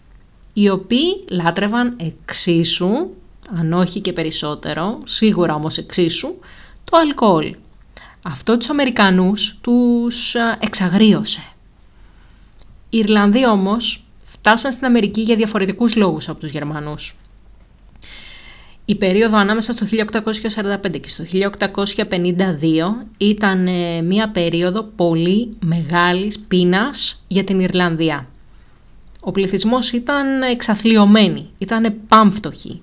οι 0.52 0.68
οποίοι 0.68 1.24
λάτρευαν 1.30 1.96
εξίσου, 1.96 3.10
αν 3.56 3.72
όχι 3.72 4.00
και 4.00 4.12
περισσότερο, 4.12 4.98
σίγουρα 5.04 5.54
όμως 5.54 5.78
εξίσου, 5.78 6.28
το 6.84 6.96
αλκοόλ. 6.96 7.54
Αυτό 8.22 8.58
τους 8.58 8.70
Αμερικανούς 8.70 9.58
τους 9.60 10.34
εξαγρίωσε. 10.58 11.42
Οι 12.90 12.98
Ιρλανδοί 12.98 13.46
όμως 13.46 14.04
φτάσαν 14.24 14.72
στην 14.72 14.86
Αμερική 14.86 15.20
για 15.20 15.36
διαφορετικούς 15.36 15.96
λόγους 15.96 16.28
από 16.28 16.40
τους 16.40 16.50
Γερμανούς. 16.50 17.16
Η 18.84 18.94
περίοδο 18.94 19.36
ανάμεσα 19.36 19.72
στο 19.72 19.86
1845 19.86 21.00
και 21.00 21.08
στο 21.08 21.24
1852 21.24 23.06
ήταν 23.16 23.66
ε, 23.66 24.02
μία 24.02 24.28
περίοδο 24.28 24.82
πολύ 24.82 25.56
μεγάλης 25.60 26.38
πείνας 26.38 27.24
για 27.28 27.44
την 27.44 27.60
Ιρλανδία. 27.60 28.26
Ο 29.20 29.32
πληθυσμός 29.32 29.92
ήταν 29.92 30.42
εξαθλειωμένοι, 30.42 31.50
ήταν 31.58 31.94
πάμφτωχοι. 32.08 32.82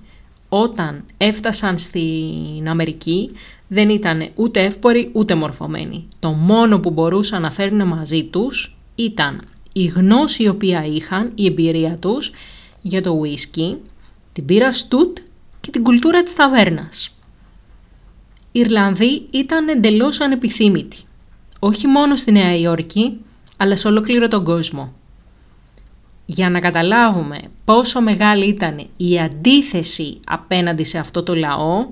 Όταν 0.58 1.06
έφτασαν 1.18 1.78
στην 1.78 2.68
Αμερική 2.70 3.32
δεν 3.68 3.90
ήταν 3.90 4.30
ούτε 4.36 4.64
εύποροι 4.64 5.10
ούτε 5.14 5.36
μορφωμένοι. 5.36 6.08
Το 6.20 6.30
μόνο 6.30 6.80
που 6.80 6.90
μπορούσαν 6.90 7.42
να 7.42 7.52
φέρουν 7.52 7.88
μαζί 7.88 8.24
τους 8.24 8.78
ήταν 8.96 9.42
η 9.74 9.86
γνώση 9.86 10.44
η 10.44 10.48
οποία 10.48 10.86
είχαν, 10.86 11.32
η 11.36 11.46
εμπειρία 11.46 11.98
τους 11.98 12.32
για 12.82 13.02
το 13.02 13.10
ουίσκι, 13.10 13.78
την 14.34 14.46
πύρα 14.46 14.72
στούτ 14.72 15.18
και 15.62 15.72
την 15.72 15.84
κουλτούρα 15.84 16.24
της 16.24 16.36
ταβέρνας. 16.36 17.16
Οι 18.52 18.60
Ιρλανδοί 18.60 19.28
ήταν 19.32 19.68
εντελώς 19.68 20.20
ανεπιθύμητοι, 20.20 20.98
όχι 21.60 21.88
μόνο 21.88 22.16
στη 22.16 22.32
Νέα 22.32 22.58
Υόρκη, 22.58 23.18
αλλά 23.58 23.78
σε 23.78 23.88
ολόκληρο 23.88 24.28
τον 24.28 24.44
κόσμο. 24.44 24.94
Για 26.26 26.50
να 26.50 26.60
καταλάβουμε 26.60 27.40
πόσο 27.66 28.02
μεγάλη 28.02 28.48
ήταν 28.48 28.88
η 28.98 29.20
αντίθεση 29.20 30.20
απέναντι 30.26 30.84
σε 30.84 30.98
αυτό 30.98 31.24
το 31.24 31.36
λαό, 31.36 31.86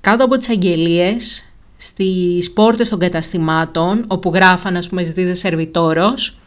κάτω 0.00 0.24
από 0.24 0.36
τις 0.36 0.48
αγγελίες, 0.48 1.52
στις 1.76 2.52
πόρτες 2.52 2.88
των 2.88 2.98
καταστημάτων, 2.98 4.04
όπου 4.06 4.30
γράφαν, 4.34 4.76
ας 4.76 4.88
πούμε, 4.88 5.04
ζητήτε 5.04 5.34
σερβιτόρος, 5.34 6.38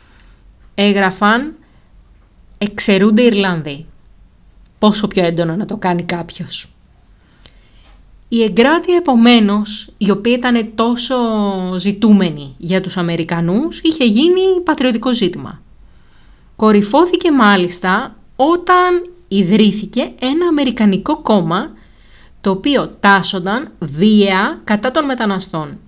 έγραφαν 0.76 1.56
«Εξαιρούνται 2.58 3.22
οι 3.22 3.26
Ιρλανδοί» 3.26 3.86
πόσο 4.80 5.08
πιο 5.08 5.26
έντονο 5.26 5.56
να 5.56 5.66
το 5.66 5.78
κάνει 5.78 6.04
κάποιος. 6.04 6.68
Η 8.28 8.44
εγκράτεια 8.44 8.96
επομένως, 8.96 9.90
η 9.98 10.12
οποία 10.12 10.34
ήταν 10.34 10.72
τόσο 10.76 11.16
ζητούμενη 11.78 12.56
για 12.58 12.82
τους 12.82 12.98
Αμερικανούς, 12.98 13.80
είχε 13.80 14.06
γίνει 14.06 14.62
πατριωτικό 14.64 15.14
ζήτημα. 15.14 15.63
Κορυφώθηκε 16.56 17.32
μάλιστα 17.32 18.16
όταν 18.36 19.10
ιδρύθηκε 19.28 20.12
ένα 20.20 20.48
Αμερικανικό 20.48 21.22
κόμμα 21.22 21.72
το 22.42 22.50
οποίο 22.50 22.98
τάσσονταν 23.00 23.72
βία 23.80 24.62
κατά 24.64 24.92
των 24.92 25.06
μεταναστών. 25.06 25.80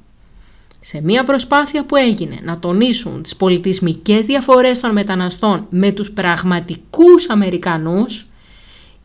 Σε 0.80 1.01
μια 1.01 1.23
προσπάθεια 1.23 1.86
που 1.86 1.95
έγινε 1.95 2.39
να 2.43 2.60
τονίσουν 2.60 3.21
τις 3.21 3.36
πολιτισμικές 3.36 4.25
διαφορές 4.25 4.80
των 4.80 4.91
μεταναστών 4.91 5.65
με 5.69 5.91
τους 5.91 6.12
πραγματικούς 6.12 7.30
Αμερικανούς, 7.30 8.21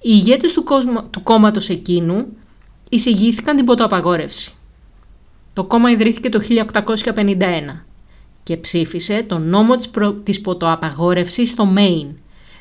οι 0.03 0.11
ηγέτες 0.13 0.53
του, 0.53 0.65
κόσμου, 0.65 1.09
του 1.11 1.23
κόμματος 1.23 1.69
εκείνου 1.69 2.27
εισηγήθηκαν 2.89 3.57
την 3.57 3.65
ποτοαπαγόρευση. 3.65 4.53
Το 5.53 5.65
κόμμα 5.65 5.91
ιδρύθηκε 5.91 6.29
το 6.29 6.41
1851 6.41 7.85
και 8.51 8.57
ψήφισε 8.57 9.23
τον 9.23 9.49
νόμο 9.49 9.77
της, 9.77 9.89
προ... 9.89 10.13
της 10.13 10.41
ποτοαπαγόρευσης 10.41 11.51
στο 11.51 11.65
Μέιν. 11.65 12.17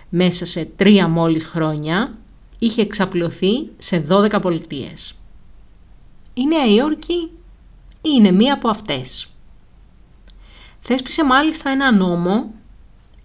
Μέσα 0.10 0.46
σε 0.46 0.66
τρία 0.76 1.08
μόλις 1.08 1.46
χρόνια 1.46 2.18
είχε 2.60 2.82
εξαπλωθεί 2.82 3.70
σε 3.78 4.06
12 4.10 4.42
πολιτείες. 4.42 5.16
Η 6.34 6.46
Νέα 6.46 6.66
Υόρκη 6.66 7.30
είναι 8.02 8.32
μία 8.32 8.54
από 8.54 8.70
αυτές. 8.70 9.30
Θέσπισε 10.80 11.24
μάλιστα 11.24 11.70
ένα 11.70 11.96
νόμο 11.96 12.52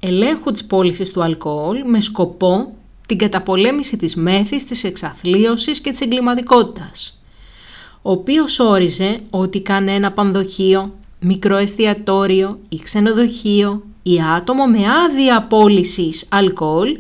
ελέγχου 0.00 0.53
της 0.53 0.64
πώλησης 0.64 1.11
του 1.11 1.22
αλκοόλ 1.22 1.83
με 1.87 2.00
σκοπό 2.00 2.74
την 3.07 3.18
καταπολέμηση 3.18 3.96
της 3.96 4.16
μέθης, 4.16 4.64
της 4.64 4.85
εξαθλίωσης 4.85 5.81
και 5.81 5.90
της 5.90 6.00
εγκληματικότητας, 6.00 7.18
ο 8.03 8.11
οποίος 8.11 8.59
όριζε 8.59 9.20
ότι 9.31 9.61
κανένα 9.61 10.12
πανδοχείο, 10.12 10.92
μικρό 11.24 11.56
εστιατόριο 11.56 12.58
ή 12.68 12.76
ξενοδοχείο 12.76 13.82
ή 14.02 14.22
άτομο 14.37 14.66
με 14.66 14.78
άδεια 15.04 15.42
πώλησης 15.42 16.26
αλκοόλ 16.28 16.98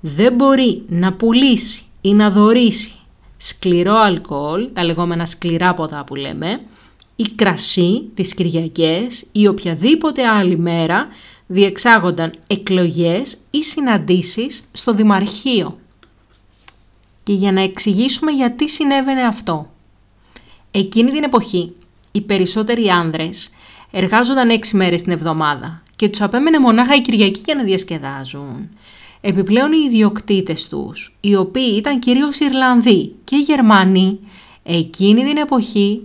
δεν 0.00 0.34
μπορεί 0.34 0.82
να 0.86 1.12
πουλήσει 1.12 1.84
ή 2.00 2.14
να 2.14 2.30
δωρήσει 2.30 2.92
σκληρό 3.36 3.96
αλκοόλ, 3.96 4.72
τα 4.72 4.84
λεγόμενα 4.84 5.26
σκληρά 5.26 5.74
ποτά 5.74 6.04
που 6.04 6.14
λέμε, 6.14 6.60
ή 7.16 7.22
κρασί 7.22 8.02
τις 8.14 8.34
Κυριακές 8.34 9.24
ή 9.32 9.46
οποιαδήποτε 9.46 10.26
άλλη 10.26 10.58
μέρα 10.58 11.08
διεξάγονταν 11.46 12.34
εκλογές 12.46 13.36
ή 13.50 13.62
συναντήσεις 13.62 14.64
στο 14.72 14.94
Δημαρχείο. 14.94 15.78
Και 17.22 17.32
για 17.32 17.52
να 17.52 17.60
εξηγήσουμε 17.60 18.30
γιατί 18.30 18.68
συνέβαινε 18.68 19.22
αυτό. 19.22 19.70
Εκείνη 20.70 21.10
την 21.10 21.22
εποχή 21.22 21.72
οι 22.12 22.20
περισσότεροι 22.20 22.88
άνδρες 22.88 23.50
εργάζονταν 23.90 24.50
έξι 24.50 24.76
μέρες 24.76 25.02
την 25.02 25.12
εβδομάδα 25.12 25.82
και 25.96 26.08
τους 26.08 26.20
απέμενε 26.20 26.58
μονάχα 26.58 26.94
η 26.94 27.00
Κυριακή 27.00 27.40
για 27.44 27.54
να 27.54 27.62
διασκεδάζουν. 27.62 28.68
Επιπλέον 29.20 29.72
οι 29.72 29.84
ιδιοκτήτες 29.86 30.68
τους, 30.68 31.16
οι 31.20 31.34
οποίοι 31.34 31.74
ήταν 31.76 31.98
κυρίως 31.98 32.38
Ιρλανδοί 32.38 33.14
και 33.24 33.36
Γερμανοί, 33.36 34.18
εκείνη 34.62 35.24
την 35.24 35.36
εποχή 35.36 36.02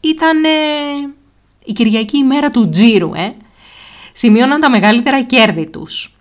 ήταν 0.00 0.42
η 1.64 1.72
Κυριακή 1.72 2.16
ημέρα 2.16 2.50
του 2.50 2.68
τζίρου, 2.68 3.14
ε 3.14 3.34
σημείωναν 4.12 4.60
τα 4.60 4.70
μεγαλύτερα 4.70 5.22
κέρδη 5.22 5.66
τους, 5.66 6.16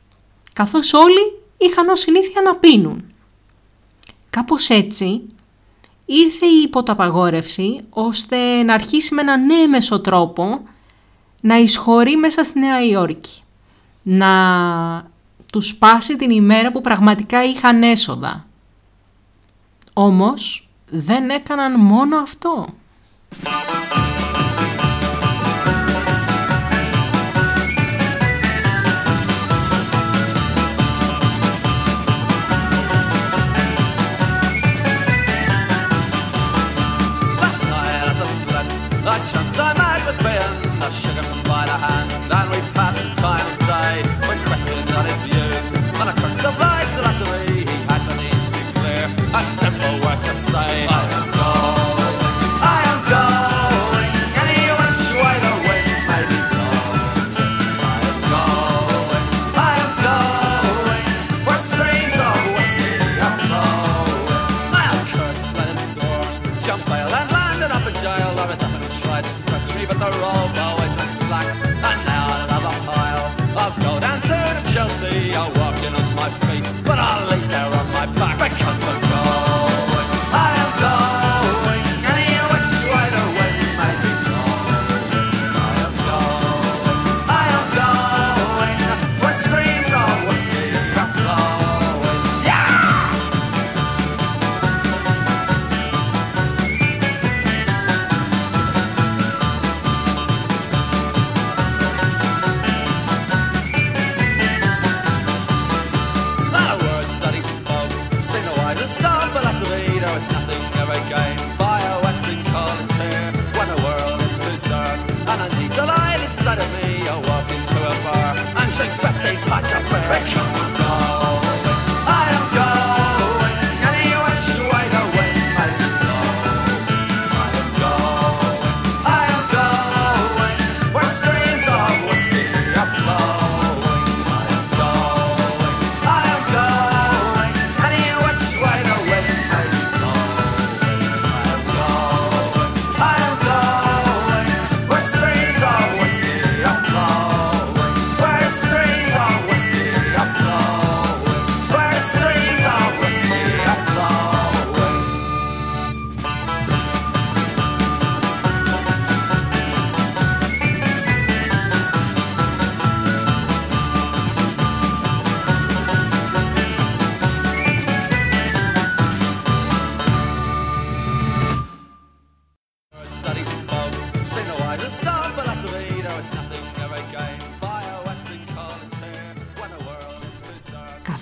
καθώς 0.53 0.93
όλοι 0.93 1.41
είχαν 1.57 1.89
ως 1.89 1.99
συνήθεια 1.99 2.41
να 2.41 2.55
πίνουν. 2.55 3.03
Κάπως 4.29 4.69
έτσι 4.69 5.21
ήρθε 6.05 6.45
η 6.45 6.61
υποταπαγόρευση 6.63 7.81
ώστε 7.89 8.63
να 8.63 8.73
αρχίσει 8.73 9.13
με 9.13 9.21
ένα 9.21 9.37
νέο 9.37 10.01
τρόπο 10.01 10.61
να 11.41 11.57
εισχωρεί 11.57 12.15
μέσα 12.15 12.43
στη 12.43 12.59
Νέα 12.59 12.85
Υόρκη. 12.85 13.41
Να 14.01 14.31
τους 15.51 15.67
σπάσει 15.67 16.15
την 16.15 16.29
ημέρα 16.29 16.71
που 16.71 16.81
πραγματικά 16.81 17.43
είχαν 17.43 17.83
έσοδα. 17.83 18.45
Όμως 19.93 20.67
δεν 20.89 21.29
έκαναν 21.29 21.79
μόνο 21.79 22.17
αυτό. 22.17 22.67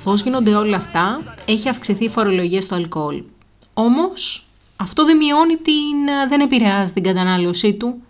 Καθώς 0.04 0.22
γίνονται 0.22 0.56
όλα 0.56 0.78
αυτά, 0.78 1.36
έχει 1.46 1.70
αυξηθεί 1.70 2.06
η 2.06 2.10
φορολογία 2.10 2.62
στο 2.62 2.76
αλκοόλ. 2.76 3.24
Όμως, 3.74 4.48
αυτό 4.76 5.06
δεν 5.06 5.18
μειώνει 5.18 5.56
την... 5.56 6.30
δεν 6.30 6.42
επηρεάζει 6.42 6.94
την 6.94 7.04
κατανάλωσή 7.04 7.74
του. 7.74 8.02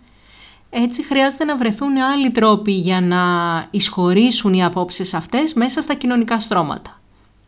Έτσι 0.70 1.02
χρειάζεται 1.02 1.44
να 1.44 1.56
βρεθούν 1.56 1.96
άλλοι 1.96 2.30
τρόποι 2.30 2.72
για 2.72 3.00
να 3.00 3.22
εισχωρήσουν 3.70 4.54
οι 4.54 4.64
απόψεις 4.64 5.14
αυτές 5.14 5.54
μέσα 5.54 5.80
στα 5.80 5.94
κοινωνικά 5.94 6.40
στρώματα. 6.40 7.00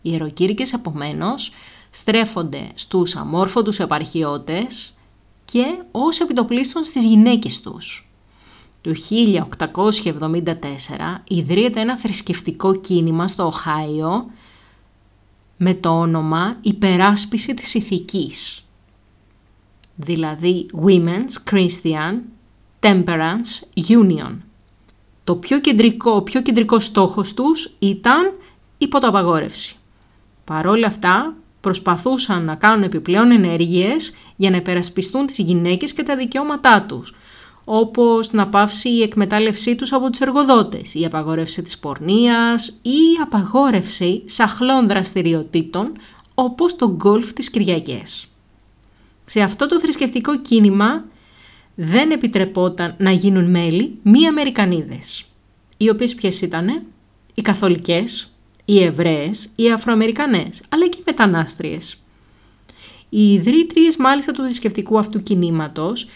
Οι 0.02 0.10
ιεροκήρυκες, 0.12 0.72
επομένως, 0.72 1.52
στρέφονται 1.90 2.70
στους 2.74 3.16
αμόρφωτους 3.16 3.78
επαρχιώτες 3.78 4.94
και 5.44 5.64
ως 5.90 6.20
επιτοπλίστων 6.20 6.84
στις 6.84 7.04
γυναίκες 7.04 7.60
τους. 7.60 8.05
Το 8.86 8.92
1874 10.04 10.42
ιδρύεται 11.28 11.80
ένα 11.80 11.98
θρησκευτικό 11.98 12.76
κίνημα 12.76 13.28
στο 13.28 13.46
Οχάιο 13.46 14.30
με 15.56 15.74
το 15.74 15.88
όνομα 15.88 16.56
«Υπεράσπιση 16.60 17.54
της 17.54 17.74
ηθικής», 17.74 18.64
δηλαδή 19.96 20.66
Women's 20.86 21.52
Christian 21.52 22.18
Temperance 22.80 23.80
Union. 23.88 24.36
Το 25.24 25.36
πιο 25.36 25.60
κεντρικό, 25.60 26.10
ο 26.10 26.22
πιο 26.22 26.42
κεντρικός 26.42 26.84
στόχος 26.84 27.34
τους 27.34 27.76
ήταν 27.78 28.32
η 28.78 28.88
ποταπαγόρευση. 28.88 29.76
Παρόλα 30.44 30.86
αυτά, 30.86 31.34
προσπαθούσαν 31.60 32.44
να 32.44 32.54
κάνουν 32.54 32.82
επιπλέον 32.82 33.30
ενέργειες 33.30 34.12
για 34.36 34.50
να 34.50 34.56
υπερασπιστούν 34.56 35.26
τις 35.26 35.38
γυναίκες 35.38 35.92
και 35.92 36.02
τα 36.02 36.16
δικαιώματά 36.16 36.82
τους, 36.82 37.14
όπως 37.68 38.32
να 38.32 38.48
πάυσει 38.48 38.88
η 38.88 39.02
εκμετάλλευσή 39.02 39.74
τους 39.74 39.92
από 39.92 40.10
τους 40.10 40.20
εργοδότες, 40.20 40.94
η 40.94 41.04
απαγόρευση 41.04 41.62
της 41.62 41.78
πορνείας 41.78 42.68
ή 42.68 42.90
η 42.90 43.20
απαγόρευση 43.22 44.22
σαχλών 44.26 44.88
δραστηριοτήτων 44.88 45.92
όπως 46.34 46.76
το 46.76 46.90
γκολφ 46.94 47.32
της 47.32 47.50
Κυριακές. 47.50 48.26
Σε 49.24 49.40
αυτό 49.40 49.66
το 49.66 49.80
θρησκευτικό 49.80 50.40
κίνημα 50.40 51.04
δεν 51.74 52.10
επιτρεπόταν 52.10 52.94
να 52.98 53.10
γίνουν 53.10 53.50
μέλη 53.50 53.98
μη 54.02 54.26
Αμερικανίδες, 54.26 55.24
οι 55.76 55.88
οποίες 55.88 56.14
ποιες 56.14 56.40
ήτανε, 56.40 56.82
οι 57.34 57.42
Καθολικές, 57.42 58.30
οι 58.64 58.82
Εβραίες, 58.82 59.48
οι 59.56 59.70
Αφροαμερικανές, 59.70 60.62
αλλά 60.68 60.88
και 60.88 60.98
οι 60.98 61.04
μετανάστριες. 61.06 62.00
Οι 63.08 63.32
ιδρύτριες 63.32 63.96
μάλιστα 63.96 64.32
του 64.32 64.42
θρησκευτικού 64.42 64.98
αυτού 64.98 65.22
κινήματος 65.22 66.08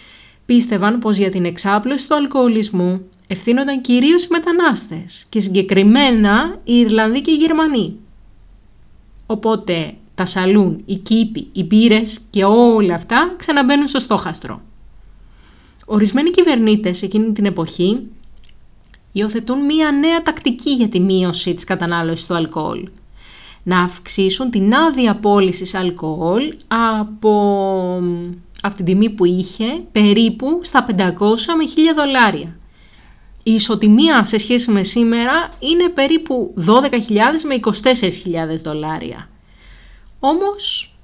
πίστευαν 0.50 0.98
πως 0.98 1.16
για 1.16 1.30
την 1.30 1.44
εξάπλωση 1.44 2.08
του 2.08 2.14
αλκοολισμού 2.14 3.00
ευθύνονταν 3.26 3.80
κυρίως 3.80 4.24
οι 4.24 4.28
μετανάστες 4.30 5.26
και 5.28 5.40
συγκεκριμένα 5.40 6.60
οι 6.64 6.74
Ιρλανδοί 6.74 7.20
και 7.20 7.30
οι 7.30 7.34
Γερμανοί. 7.34 7.96
Οπότε 9.26 9.94
τα 10.14 10.24
σαλούν, 10.24 10.82
οι 10.86 10.96
κήποι, 10.96 11.48
οι 11.52 11.64
μπύρες 11.64 12.18
και 12.30 12.44
όλα 12.44 12.94
αυτά 12.94 13.34
ξαναμπαίνουν 13.36 13.88
στο 13.88 13.98
στόχαστρο. 13.98 14.60
Ορισμένοι 15.84 16.30
κυβερνήτες 16.30 17.02
εκείνη 17.02 17.32
την 17.32 17.44
εποχή 17.44 18.06
υιοθετούν 19.12 19.64
μία 19.64 19.90
νέα 19.90 20.22
τακτική 20.22 20.70
για 20.70 20.88
τη 20.88 21.00
μείωση 21.00 21.54
της 21.54 21.64
κατανάλωσης 21.64 22.26
του 22.26 22.34
αλκοόλ. 22.34 22.88
Να 23.62 23.80
αυξήσουν 23.80 24.50
την 24.50 24.74
άδεια 24.74 25.16
πώλησης 25.16 25.74
αλκοόλ 25.74 26.54
από 26.98 27.32
από 28.62 28.74
την 28.74 28.84
τιμή 28.84 29.10
που 29.10 29.24
είχε 29.24 29.82
περίπου 29.92 30.60
στα 30.62 30.86
500 30.88 30.92
με 30.96 31.64
1000 31.92 31.94
δολάρια. 31.96 32.58
Η 33.42 33.52
ισοτιμία 33.52 34.24
σε 34.24 34.38
σχέση 34.38 34.70
με 34.70 34.82
σήμερα 34.82 35.48
είναι 35.58 35.88
περίπου 35.88 36.54
12.000 36.66 36.70
με 37.46 37.60
24.000 37.62 38.60
δολάρια. 38.62 39.28
Όμως 40.18 40.94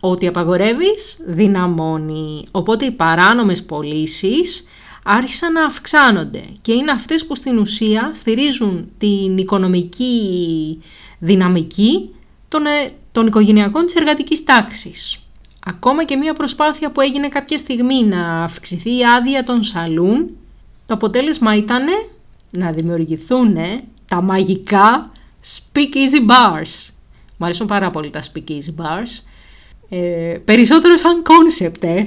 Ό,τι 0.00 0.26
απαγορεύεις 0.26 1.18
δυναμώνει. 1.26 2.44
Οπότε 2.50 2.84
οι 2.84 2.90
παράνομες 2.90 3.62
πωλήσεις 3.62 4.64
άρχισαν 5.04 5.52
να 5.52 5.64
αυξάνονται 5.64 6.44
και 6.60 6.72
είναι 6.72 6.90
αυτές 6.90 7.26
που 7.26 7.34
στην 7.34 7.58
ουσία 7.58 8.10
στηρίζουν 8.14 8.90
την 8.98 9.38
οικονομική 9.38 10.82
δυναμική 11.18 12.10
των, 12.48 12.66
ε, 12.66 12.90
των 13.12 13.26
οικογενειακών 13.26 13.84
της 13.84 13.94
εργατικής 13.94 14.44
τάξης. 14.44 15.22
Ακόμα 15.68 16.04
και 16.04 16.16
μια 16.16 16.34
προσπάθεια 16.34 16.90
που 16.92 17.00
έγινε 17.00 17.28
κάποια 17.28 17.58
στιγμή 17.58 18.04
να 18.04 18.42
αυξηθεί 18.42 18.98
η 18.98 19.06
άδεια 19.06 19.44
των 19.44 19.62
σαλούν, 19.62 20.36
το 20.86 20.94
αποτέλεσμα 20.94 21.56
ήταν 21.56 21.84
να 22.50 22.72
δημιουργηθούν 22.72 23.56
τα 24.08 24.20
μαγικά 24.20 25.12
speakeasy 25.44 26.30
bars. 26.30 26.90
Μου 27.36 27.46
αρέσουν 27.46 27.66
πάρα 27.66 27.90
πολύ 27.90 28.10
τα 28.10 28.22
speakeasy 28.22 28.82
bars. 28.82 29.22
Ε, 29.88 30.38
περισσότερο 30.44 30.96
σαν 30.96 31.22
concept, 31.22 31.82
ε. 31.84 32.04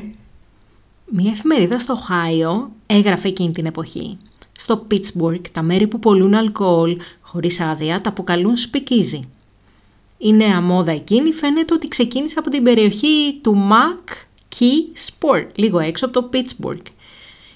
Μια 1.06 1.32
εφημερίδα 1.32 1.80
στο 1.80 1.96
Χάιο 1.96 2.72
έγραφε 2.86 3.28
εκείνη 3.28 3.52
την 3.52 3.66
εποχή. 3.66 4.18
Στο 4.58 4.88
Pittsburgh 4.92 5.50
τα 5.52 5.62
μέρη 5.62 5.88
που 5.88 6.00
πολλούν 6.00 6.36
αλκοόλ 6.36 6.98
χωρίς 7.22 7.60
άδεια 7.60 8.02
τα 8.02 8.10
αποκαλούν 8.10 8.54
speakeasy. 8.56 9.20
Η 10.24 10.34
νέα 10.34 10.62
μόδα 10.62 10.92
εκείνη 10.92 11.32
φαίνεται 11.32 11.74
ότι 11.74 11.88
ξεκίνησε 11.88 12.40
από 12.40 12.50
την 12.50 12.64
περιοχή 12.64 13.40
του 13.42 13.70
Mac 13.72 14.14
Key 14.60 14.98
Sport, 15.10 15.48
λίγο 15.56 15.80
έξω 15.80 16.06
από 16.06 16.22
το 16.22 16.30
Pittsburgh. 16.34 16.86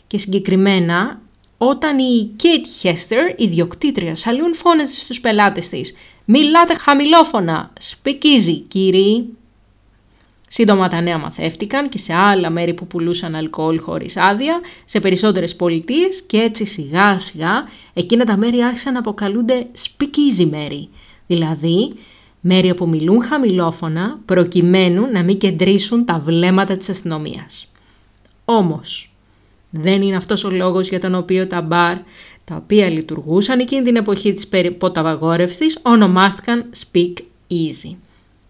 Και 0.08 0.18
συγκεκριμένα 0.18 1.22
όταν 1.58 1.98
η 1.98 2.36
Kate 2.44 2.88
Hester, 2.88 3.40
ιδιοκτήτρια 3.40 4.16
σαλούν, 4.16 4.56
φώναζε 4.56 4.96
στους 4.96 5.22
πελάτες 5.22 5.70
της 5.70 5.94
«Μιλάτε 6.26 6.74
χαμηλόφωνα, 6.74 7.74
σπικίζει 7.80 8.60
κύριοι». 8.60 9.30
Σύντομα 10.48 10.88
τα 10.88 11.02
νέα 11.02 11.18
μαθεύτηκαν 11.18 11.90
και 11.90 11.98
σε 11.98 12.14
άλλα 12.14 12.50
μέρη 12.50 12.74
που 12.74 12.88
πουλούσαν 12.88 13.36
αλκοόλ 13.36 13.80
χωρίς 13.80 14.18
άδεια, 14.18 14.62
σε 14.86 15.00
περισσότερες 15.00 15.56
πολιτείες 15.56 16.24
και 16.28 16.38
έτσι 16.38 16.66
σιγά 16.66 17.20
σιγά 17.20 17.68
εκείνα 17.94 18.26
τα 18.26 18.38
μέρη 18.38 18.62
άρχισαν 18.62 18.94
να 18.94 19.00
αποκαλούνται 19.00 19.68
speakeasy 19.78 20.46
μέρη, 20.50 20.90
δηλαδή 21.28 21.94
μέρη 22.48 22.70
όπου 22.70 22.88
μιλούν 22.88 23.24
χαμηλόφωνα 23.24 24.20
προκειμένου 24.26 25.12
να 25.12 25.24
μην 25.24 25.38
κεντρήσουν 25.38 26.06
τα 26.06 26.20
βλέμματα 26.20 26.78
της 26.78 26.90
αστυνομίας. 26.90 27.68
Όμως, 28.46 29.14
δεν 29.70 30.02
είναι 30.02 30.16
αυτός 30.16 30.44
ο 30.44 30.50
λόγος 30.50 30.90
για 30.90 31.00
τον 31.00 31.16
οποίο 31.16 31.48
τα 31.48 31.62
μπαρ, 31.62 31.98
τα 32.46 32.56
οποία 32.56 32.90
λειτουργούσαν 32.90 33.60
εκείνη 33.60 33.82
την 33.82 33.96
εποχή 33.96 34.34
της 34.34 34.48
ποταβαγόρευσης, 34.78 35.80
ονομάστηκαν 35.82 36.70
Speak 36.76 37.14
Easy. 37.50 37.96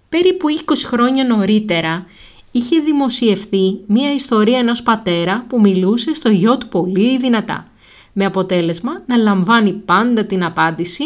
Περίπου 0.10 0.48
20 0.50 0.86
χρόνια 0.86 1.26
νωρίτερα 1.26 2.06
είχε 2.52 2.80
δημοσιευθεί 2.80 3.78
μία 3.88 4.14
ιστορία 4.14 4.58
ενός 4.58 4.84
πατέρα 4.84 5.46
που 5.50 5.60
μιλούσε 5.60 6.14
στο 6.14 6.30
γιο 6.30 6.58
του 6.58 6.68
πολύ 6.68 7.18
δυνατά, 7.18 7.68
με 8.14 8.26
αποτέλεσμα 8.26 8.94
να 9.06 9.18
λαμβάνει 9.18 9.72
πάντα 9.72 10.26
την 10.26 10.44
απάντηση 10.44 11.04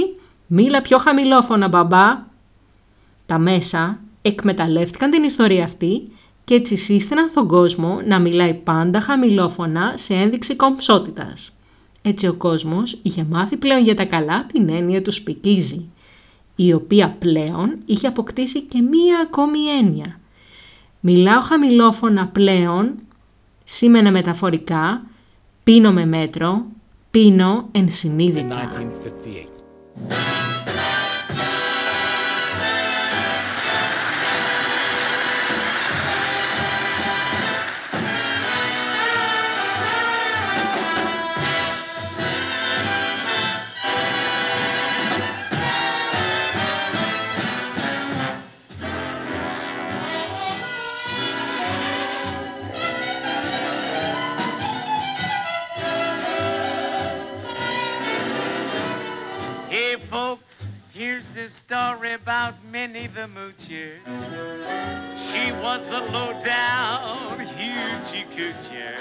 «Μίλα 0.48 0.82
πιο 0.82 0.98
χαμηλόφωνα 0.98 1.68
μπαμπά». 1.68 2.28
Τα 3.30 3.38
μέσα 3.38 4.00
εκμεταλλεύτηκαν 4.22 5.10
την 5.10 5.24
ιστορία 5.24 5.64
αυτή 5.64 6.12
και 6.44 6.54
έτσι 6.54 6.76
σύστηναν 6.76 7.30
στον 7.30 7.48
κόσμο 7.48 8.02
να 8.06 8.20
μιλάει 8.20 8.54
πάντα 8.54 9.02
χαμηλόφωνα 9.02 9.94
σε 9.96 10.14
ένδειξη 10.14 10.56
κομψότητας. 10.56 11.52
Έτσι 12.02 12.28
ο 12.28 12.34
κόσμος 12.34 13.00
είχε 13.02 13.26
μάθει 13.30 13.58
πλέον 13.58 13.84
για 13.84 13.96
τα 13.96 14.06
καλά 14.06 14.46
την 14.46 14.70
έννοια 14.70 15.02
του 15.02 15.12
σπικίζει, 15.12 15.90
η 16.56 16.74
οποία 16.74 17.16
πλέον 17.20 17.78
είχε 17.86 18.08
αποκτήσει 18.08 18.62
και 18.62 18.82
μία 18.82 19.20
ακόμη 19.20 19.60
έννοια. 19.80 20.20
Μιλάω 21.00 21.42
χαμηλόφωνα 21.42 22.28
πλέον, 22.28 22.96
σήμαινε 23.66 24.12
μεταφορικά, 24.12 25.06
πίνω 25.64 25.92
με 25.92 26.06
μέτρο, 26.06 26.66
πίνω 27.12 27.68
ενσυνείδητα. 27.72 28.70
Story 61.48 62.14
about 62.14 62.56
Minnie 62.66 63.08
the 63.08 63.28
Moocher. 63.28 64.00
She 65.32 65.52
was 65.54 65.90
a 65.90 66.02
low-down, 66.12 67.40
huge 67.40 68.26
coocher. 68.36 68.96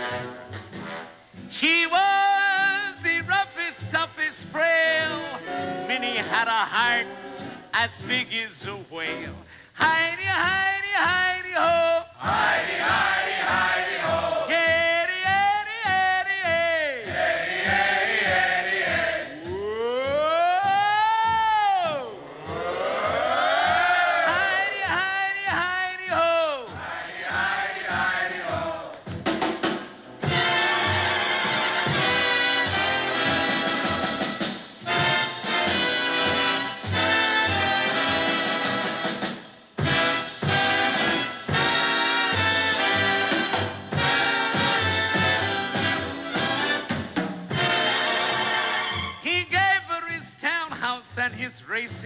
She 1.51 1.87
was 1.87 2.95
the 3.03 3.23
roughest, 3.23 3.81
toughest 3.91 4.45
frail. 4.53 5.21
Minnie 5.89 6.17
had 6.17 6.47
a 6.47 6.51
heart 6.51 7.07
as 7.75 7.91
big 8.07 8.29
as 8.33 8.67
a 8.67 8.77
whale. 8.95 9.35
Heidi, 9.73 10.23
Heidi, 10.23 10.93
Heidi, 10.95 11.53
ho! 11.53 12.05
Heidi, 12.17 12.75
Heidi, 12.75 13.33
Heidi, 13.33 13.98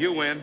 You 0.00 0.12
win. 0.20 0.38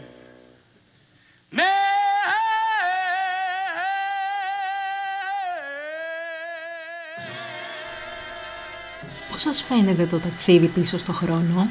Πώς 9.32 9.42
σας 9.42 9.64
φαίνεται 9.64 10.06
το 10.06 10.20
ταξίδι 10.20 10.68
πίσω 10.68 10.98
στο 10.98 11.14
χρόνο; 11.14 11.70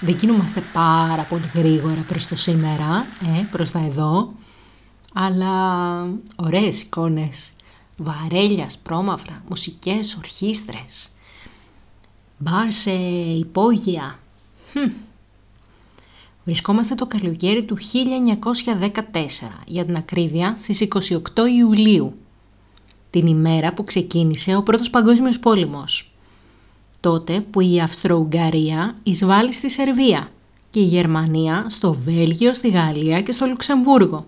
Δεν 0.00 0.16
κινούμαστε 0.16 0.62
πάρα 0.72 1.22
πολύ 1.22 1.50
γρήγορα 1.54 2.04
προς 2.06 2.26
το 2.26 2.36
σήμερα, 2.36 3.06
ε, 3.38 3.42
προς 3.50 3.70
τα 3.70 3.78
εδώ, 3.78 4.32
αλλά 5.14 5.52
ωραίες 6.36 6.82
εικόνες, 6.82 7.52
βαρέλιας, 7.96 8.78
πρόμαυρα, 8.78 9.42
μουσικές, 9.48 10.14
ορχήστρες, 10.16 11.12
μπαρ 12.38 12.72
σε 12.72 12.92
υπόγεια. 13.38 14.18
Βρισκόμαστε 16.46 16.94
το 16.94 17.06
καλοκαίρι 17.06 17.64
του 17.64 17.76
1914, 17.76 17.82
για 19.66 19.84
την 19.84 19.96
ακρίβεια 19.96 20.54
στις 20.56 20.80
28 20.80 21.18
Ιουλίου, 21.58 22.14
την 23.10 23.26
ημέρα 23.26 23.72
που 23.72 23.84
ξεκίνησε 23.84 24.56
ο 24.56 24.62
Πρώτος 24.62 24.90
Παγκόσμιος 24.90 25.38
Πόλεμος. 25.38 26.12
Τότε 27.00 27.40
που 27.40 27.60
η 27.60 27.80
Αυστρο-Ουγγαρία 27.80 28.96
εισβάλλει 29.02 29.52
στη 29.52 29.70
Σερβία 29.70 30.30
και 30.70 30.80
η 30.80 30.84
Γερμανία 30.84 31.66
στο 31.68 31.92
Βέλγιο, 31.92 32.54
στη 32.54 32.68
Γαλλία 32.68 33.22
και 33.22 33.32
στο 33.32 33.46
Λουξεμβούργο. 33.46 34.26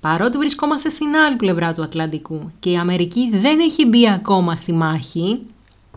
Παρότι 0.00 0.38
βρισκόμαστε 0.38 0.88
στην 0.88 1.16
άλλη 1.16 1.36
πλευρά 1.36 1.74
του 1.74 1.82
Ατλαντικού 1.82 2.50
και 2.58 2.70
η 2.70 2.76
Αμερική 2.76 3.30
δεν 3.32 3.60
έχει 3.60 3.86
μπει 3.86 4.10
ακόμα 4.10 4.56
στη 4.56 4.72
μάχη, 4.72 5.40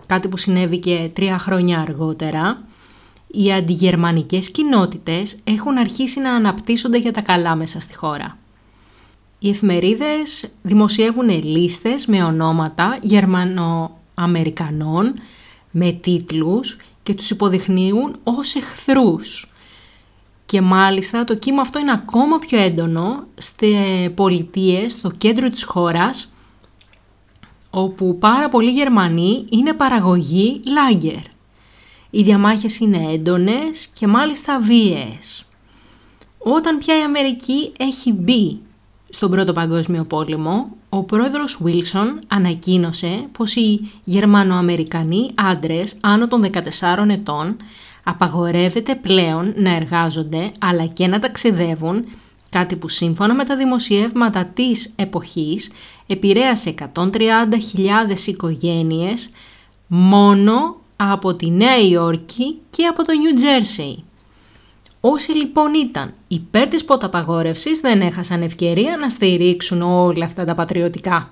κάτι 0.06 0.28
που 0.28 0.38
συνέβη 0.38 0.78
και 0.78 1.10
τρία 1.14 1.38
χρόνια 1.38 1.80
αργότερα, 1.80 2.62
οι 3.36 3.54
αντιγερμανικές 3.54 4.52
κοινότητες 4.52 5.38
έχουν 5.44 5.78
αρχίσει 5.78 6.20
να 6.20 6.34
αναπτύσσονται 6.34 6.98
για 6.98 7.12
τα 7.12 7.22
καλά 7.22 7.56
μέσα 7.56 7.80
στη 7.80 7.96
χώρα. 7.96 8.38
Οι 9.40 9.50
εφημερίδες 9.50 10.50
δημοσιεύουν 10.62 11.44
λίστες 11.44 12.06
με 12.06 12.24
ονόματα 12.24 12.98
Γερμανοαμερικανών 13.02 15.14
με 15.72 15.92
τίτλους 15.92 16.78
και 17.04 17.14
τους 17.14 17.30
υποδειχνύουν 17.30 18.16
ως 18.24 18.56
εχθρούς. 18.56 19.52
Και 20.46 20.62
μάλιστα 20.62 21.24
το 21.24 21.36
κύμα 21.36 21.62
αυτό 21.62 21.80
είναι 21.80 21.92
ακόμα 21.92 22.40
πιο 22.40 22.60
έντονο 22.60 23.24
σε 23.38 23.66
πολιτείες 24.10 24.92
στο 24.92 25.12
κέντρο 25.12 25.50
της 25.50 25.64
χώρας 25.64 26.34
όπου 27.70 28.18
πάρα 28.20 28.50
πολλοί 28.50 28.72
Γερμανοί 28.72 29.46
είναι 29.50 29.74
παραγωγή 29.74 30.62
λάγκερ. 30.66 31.33
Οι 32.16 32.24
διαμάχες 32.24 32.80
είναι 32.80 33.12
έντονες 33.12 33.88
και 33.94 34.08
μάλιστα 34.08 34.60
βίαιες. 34.60 35.46
Όταν 36.38 36.78
πια 36.78 37.00
η 37.00 37.02
Αμερική 37.02 37.72
έχει 37.78 38.14
μπει 38.14 38.60
στον 39.10 39.32
Πρώτο 39.32 39.52
Παγκόσμιο 39.52 40.04
Πόλεμο, 40.04 40.76
ο 40.90 41.04
πρόεδρος 41.04 41.58
Βίλσον 41.62 42.20
ανακοίνωσε 42.28 43.28
πως 43.32 43.56
οι 43.56 43.92
Γερμανοαμερικανοί 44.04 45.30
άντρες 45.36 45.98
άνω 46.02 46.28
των 46.28 46.44
14 46.44 47.10
ετών 47.10 47.58
απαγορεύεται 48.04 48.96
πλέον 48.96 49.54
να 49.56 49.76
εργάζονται 49.76 50.52
αλλά 50.60 50.86
και 50.86 51.08
να 51.08 51.20
ταξιδεύουν, 51.20 52.06
κάτι 52.50 52.76
που 52.76 52.88
σύμφωνα 52.88 53.34
με 53.34 53.44
τα 53.44 53.56
δημοσιεύματα 53.56 54.46
της 54.46 54.94
εποχής 54.96 55.72
επηρέασε 56.08 56.76
130.000 56.96 57.08
οικογένειες 58.26 59.30
μόνο 59.88 60.82
από 61.12 61.36
τη 61.36 61.50
Νέα 61.50 61.80
Υόρκη 61.80 62.58
και 62.70 62.86
από 62.86 63.04
το 63.04 63.14
Νιου 63.14 63.34
Τζέρσεϊ. 63.34 64.04
Όσοι 65.00 65.32
λοιπόν 65.32 65.74
ήταν 65.74 66.14
υπέρ 66.28 66.68
της 66.68 66.86
ποταπαγόρευσης 66.86 67.80
δεν 67.80 68.02
έχασαν 68.02 68.42
ευκαιρία 68.42 68.98
να 68.98 69.10
στηρίξουν 69.10 69.82
όλα 69.82 70.26
αυτά 70.26 70.46
τα 70.46 70.56
πατριωτικά. 70.56 71.30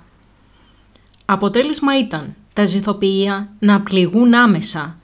Αποτέλεσμα 1.26 1.97
ήταν 1.97 2.36
τα 2.53 2.65
ζηθοποιεία 2.65 3.49
να 3.59 3.82
πληγούν 3.82 4.34
άμεσα, 4.34 4.97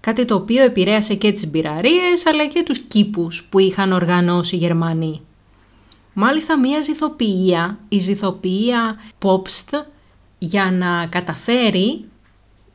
κάτι 0.00 0.24
το 0.24 0.34
οποίο 0.34 0.62
επηρέασε 0.64 1.14
και 1.14 1.32
τις 1.32 1.50
μπειραρίες 1.50 2.26
αλλά 2.26 2.46
και 2.46 2.62
τους 2.62 2.78
κήπους 2.78 3.44
που 3.44 3.58
είχαν 3.58 3.92
οργανώσει 3.92 4.56
οι 4.56 4.58
Γερμανοί. 4.58 5.20
Μάλιστα 6.12 6.58
μία 6.58 6.80
ζηθοποιία, 6.80 7.78
η 7.88 7.98
ζηθοποιία 7.98 9.00
Popst, 9.22 9.84
για 10.38 10.70
να 10.70 11.06
καταφέρει 11.06 12.04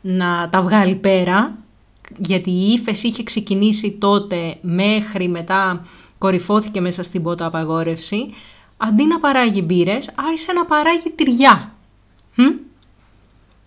να 0.10 0.50
τα 0.50 0.62
βγάλει 0.62 0.96
πέρα, 0.96 1.58
γιατί 2.18 2.50
η 2.52 2.72
ύφεση 2.72 3.08
είχε 3.08 3.24
ξεκινήσει 3.24 3.92
τότε 3.92 4.58
μέχρι 4.62 5.28
μετά 5.28 5.86
κορυφώθηκε 6.18 6.82
μέσα 6.82 7.04
στην 7.04 7.24
πότα 7.24 7.46
απαγόρευση, 7.46 8.30
αντί 8.78 9.06
να 9.06 9.20
παράγει 9.20 9.62
μπύρες, 9.66 10.12
άρχισε 10.16 10.54
να 10.54 10.66
παράγει 10.66 11.12
τυριά. 11.16 11.74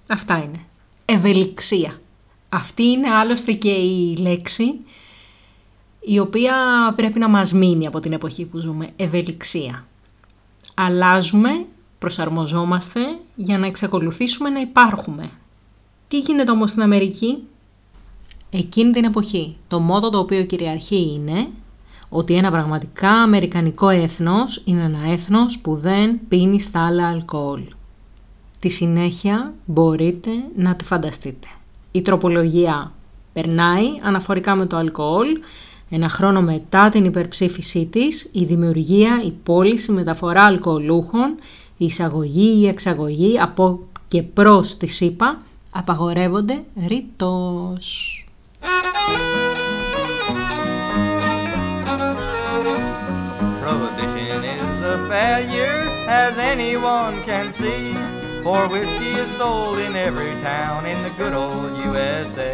Αυτά 0.06 0.36
είναι. 0.42 0.60
Ευελιξία. 1.04 2.00
Αυτή 2.48 2.82
είναι 2.82 3.10
άλλωστε 3.10 3.52
και 3.52 3.70
η 3.70 4.16
λέξη 4.16 4.74
η 6.00 6.18
οποία 6.18 6.54
πρέπει 6.96 7.18
να 7.18 7.28
μας 7.28 7.52
μείνει 7.52 7.86
από 7.86 8.00
την 8.00 8.12
εποχή 8.12 8.44
που 8.44 8.58
ζούμε. 8.58 8.90
Ευελιξία. 8.96 9.86
Αλλάζουμε, 10.74 11.64
προσαρμοζόμαστε 11.98 13.00
για 13.34 13.58
να 13.58 13.66
εξακολουθήσουμε 13.66 14.48
να 14.48 14.60
υπάρχουμε. 14.60 15.30
Τι 16.10 16.18
γίνεται 16.18 16.50
όμως 16.50 16.70
στην 16.70 16.82
Αμερική; 16.82 17.38
Εκείνη 18.50 18.92
την 18.92 19.04
εποχή 19.04 19.56
το 19.68 19.80
μότο 19.80 20.10
το 20.10 20.18
οποίο 20.18 20.44
κυριαρχεί 20.44 21.12
είναι 21.14 21.46
ότι 22.08 22.34
ένα 22.34 22.50
πραγματικά 22.50 23.10
αμερικανικό 23.10 23.88
έθνος 23.88 24.62
είναι 24.64 24.82
ένα 24.82 25.12
έθνος 25.12 25.58
που 25.58 25.76
δεν 25.76 26.18
πίνει 26.28 26.60
στα 26.60 26.86
άλλα 26.86 27.08
αλκοόλ. 27.08 27.62
Τη 28.58 28.68
συνέχεια 28.68 29.54
μπορείτε 29.64 30.30
να 30.56 30.76
τη 30.76 30.84
φανταστείτε. 30.84 31.46
Η 31.92 32.02
τροπολογία 32.02 32.92
περνάει 33.32 33.86
αναφορικά 34.02 34.54
με 34.54 34.66
το 34.66 34.76
αλκοόλ, 34.76 35.28
ένα 35.90 36.08
χρόνο 36.08 36.42
μετά 36.42 36.88
την 36.88 37.04
υπερψήφισή 37.04 37.86
της, 37.86 38.28
η 38.32 38.44
δημιουργία, 38.44 39.22
η 39.24 39.30
πώληση, 39.42 39.92
μεταφορά 39.92 40.44
αλκοολούχων, 40.44 41.34
η 41.76 41.84
εισαγωγή 41.84 42.54
ή 42.56 42.60
η 42.60 42.66
εξαγωγή 42.66 43.40
από 43.40 43.80
και 44.08 44.22
προς 44.22 44.76
τη 44.76 44.86
ΣΥΠΑ 44.86 45.42
απαγορεύονται 45.71 46.63
ρητός. 46.87 48.19
Prohibition 53.61 54.43
is 54.43 54.79
a 54.95 54.97
failure, 55.09 55.79
as 56.07 56.33
anyone 56.37 57.15
can 57.29 57.51
see. 57.53 57.93
For 58.45 58.67
whiskey 58.67 59.13
is 59.23 59.29
sold 59.39 59.79
in 59.79 59.95
every 59.95 60.33
town 60.41 60.85
in 60.85 61.01
the 61.01 61.09
good 61.21 61.33
old 61.33 61.71
USA. 61.87 62.53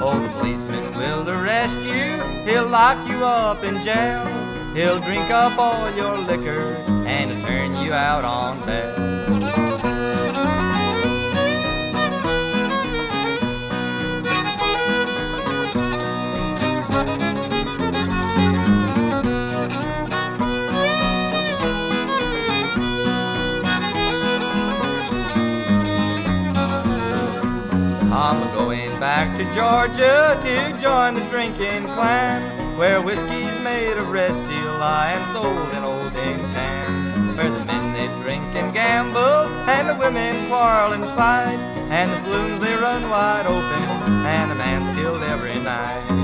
Oh, 0.00 0.16
the 0.24 0.30
policeman 0.38 0.84
will 0.96 1.28
arrest 1.28 1.78
you, 1.92 2.06
he'll 2.46 2.68
lock 2.68 2.98
you 3.10 3.18
up 3.24 3.64
in 3.64 3.82
jail. 3.82 4.24
He'll 4.76 5.00
drink 5.00 5.30
up 5.30 5.58
all 5.58 5.90
your 5.96 6.16
liquor 6.18 6.76
and 7.16 7.42
turn 7.44 7.70
you 7.82 7.92
out 7.92 8.24
on 8.24 8.64
bail. 8.66 9.39
Back 29.01 29.35
to 29.35 29.43
Georgia 29.45 30.39
to 30.43 30.79
join 30.79 31.15
the 31.15 31.21
drinking 31.21 31.85
clan, 31.95 32.77
where 32.77 33.01
whiskey's 33.01 33.59
made 33.63 33.97
of 33.97 34.07
red 34.09 34.29
seal 34.29 34.77
lye 34.77 35.13
and 35.13 35.33
sold 35.33 35.73
in 35.73 35.83
old 35.83 36.13
tin 36.13 36.39
cans. 36.53 37.35
Where 37.35 37.49
the 37.49 37.65
men 37.65 37.93
they 37.93 38.05
drink 38.21 38.43
and 38.53 38.71
gamble, 38.71 39.49
and 39.67 39.89
the 39.89 39.95
women 39.95 40.47
quarrel 40.49 40.93
and 40.93 41.03
fight, 41.17 41.57
and 41.89 42.11
the 42.11 42.21
saloons 42.21 42.61
they 42.61 42.75
run 42.75 43.09
wide 43.09 43.47
open, 43.47 44.13
and 44.23 44.51
a 44.51 44.55
man's 44.55 44.95
killed 44.95 45.23
every 45.23 45.59
night. 45.59 46.20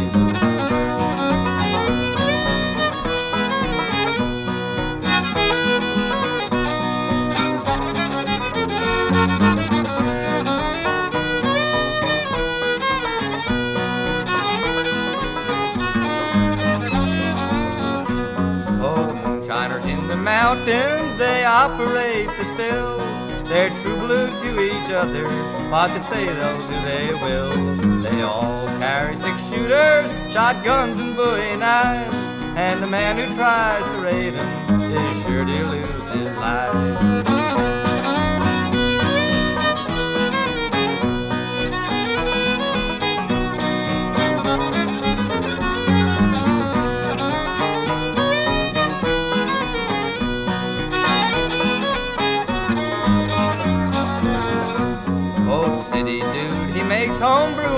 Mountains 20.37 21.17
they 21.17 21.45
operate 21.45 22.27
the 22.37 22.45
stills. 22.53 23.01
They're 23.49 23.71
true 23.81 23.97
blue 23.97 24.27
to 24.43 24.49
each 24.69 24.91
other. 24.91 25.25
What 25.71 25.87
they 25.95 26.03
say 26.11 26.25
they'll 26.25 26.61
do, 26.71 26.77
they 26.91 27.07
will. 27.23 28.01
They 28.03 28.21
all 28.21 28.67
carry 28.77 29.17
six 29.17 29.41
shooters, 29.49 30.07
shotguns, 30.31 30.99
and 31.01 31.15
bowie 31.15 31.57
knives. 31.57 32.13
And 32.55 32.83
the 32.83 32.87
man 32.87 33.17
who 33.17 33.25
tries 33.35 33.83
to 33.83 33.99
raid 33.99 34.35
them 34.35 34.91
is 34.91 35.25
sure 35.25 35.43
to 35.43 35.59
lose 35.73 36.07
his 36.15 36.37
life. 36.37 37.46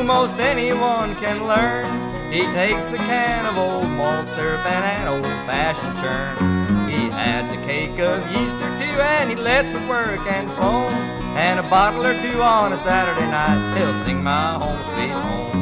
Most 0.10 0.40
anyone 0.40 1.16
can 1.18 1.46
learn. 1.46 1.86
He 2.34 2.42
takes 2.42 2.84
a 2.92 2.98
can 2.98 3.46
of 3.46 3.56
old 3.58 3.88
malt 3.88 4.28
syrup 4.34 4.66
and 4.66 4.84
an 4.84 5.08
old-fashioned 5.08 5.98
churn. 6.02 6.90
He 6.90 7.12
adds 7.12 7.54
a 7.54 7.62
cake 7.68 8.00
of 8.00 8.18
yeast 8.32 8.56
or 8.56 8.72
two 8.80 8.98
and 9.16 9.30
he 9.30 9.36
lets 9.36 9.70
it 9.70 9.88
work 9.88 10.20
and 10.22 10.50
foam. 10.58 10.92
And 11.38 11.60
a 11.60 11.64
bottle 11.70 12.04
or 12.04 12.20
two 12.24 12.42
on 12.42 12.74
a 12.74 12.80
Saturday 12.80 13.30
night, 13.30 13.78
he'll 13.78 14.04
sing 14.04 14.24
my 14.24 14.54
home 14.54 14.82
sweet 14.96 15.12
home. 15.12 15.59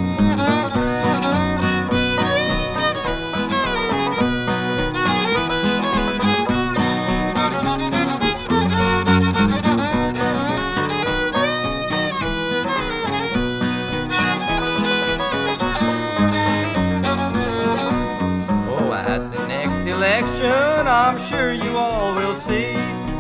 I'm 21.07 21.19
sure 21.29 21.53
you 21.53 21.77
all 21.77 22.15
will 22.15 22.39
see. 22.41 22.75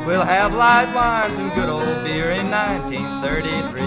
We'll 0.07 0.29
have 0.37 0.51
light 0.55 0.91
wines 0.95 1.39
and 1.39 1.51
good 1.55 1.69
old 1.69 1.99
beer 2.05 2.31
in 2.33 2.51
1933. 2.51 3.83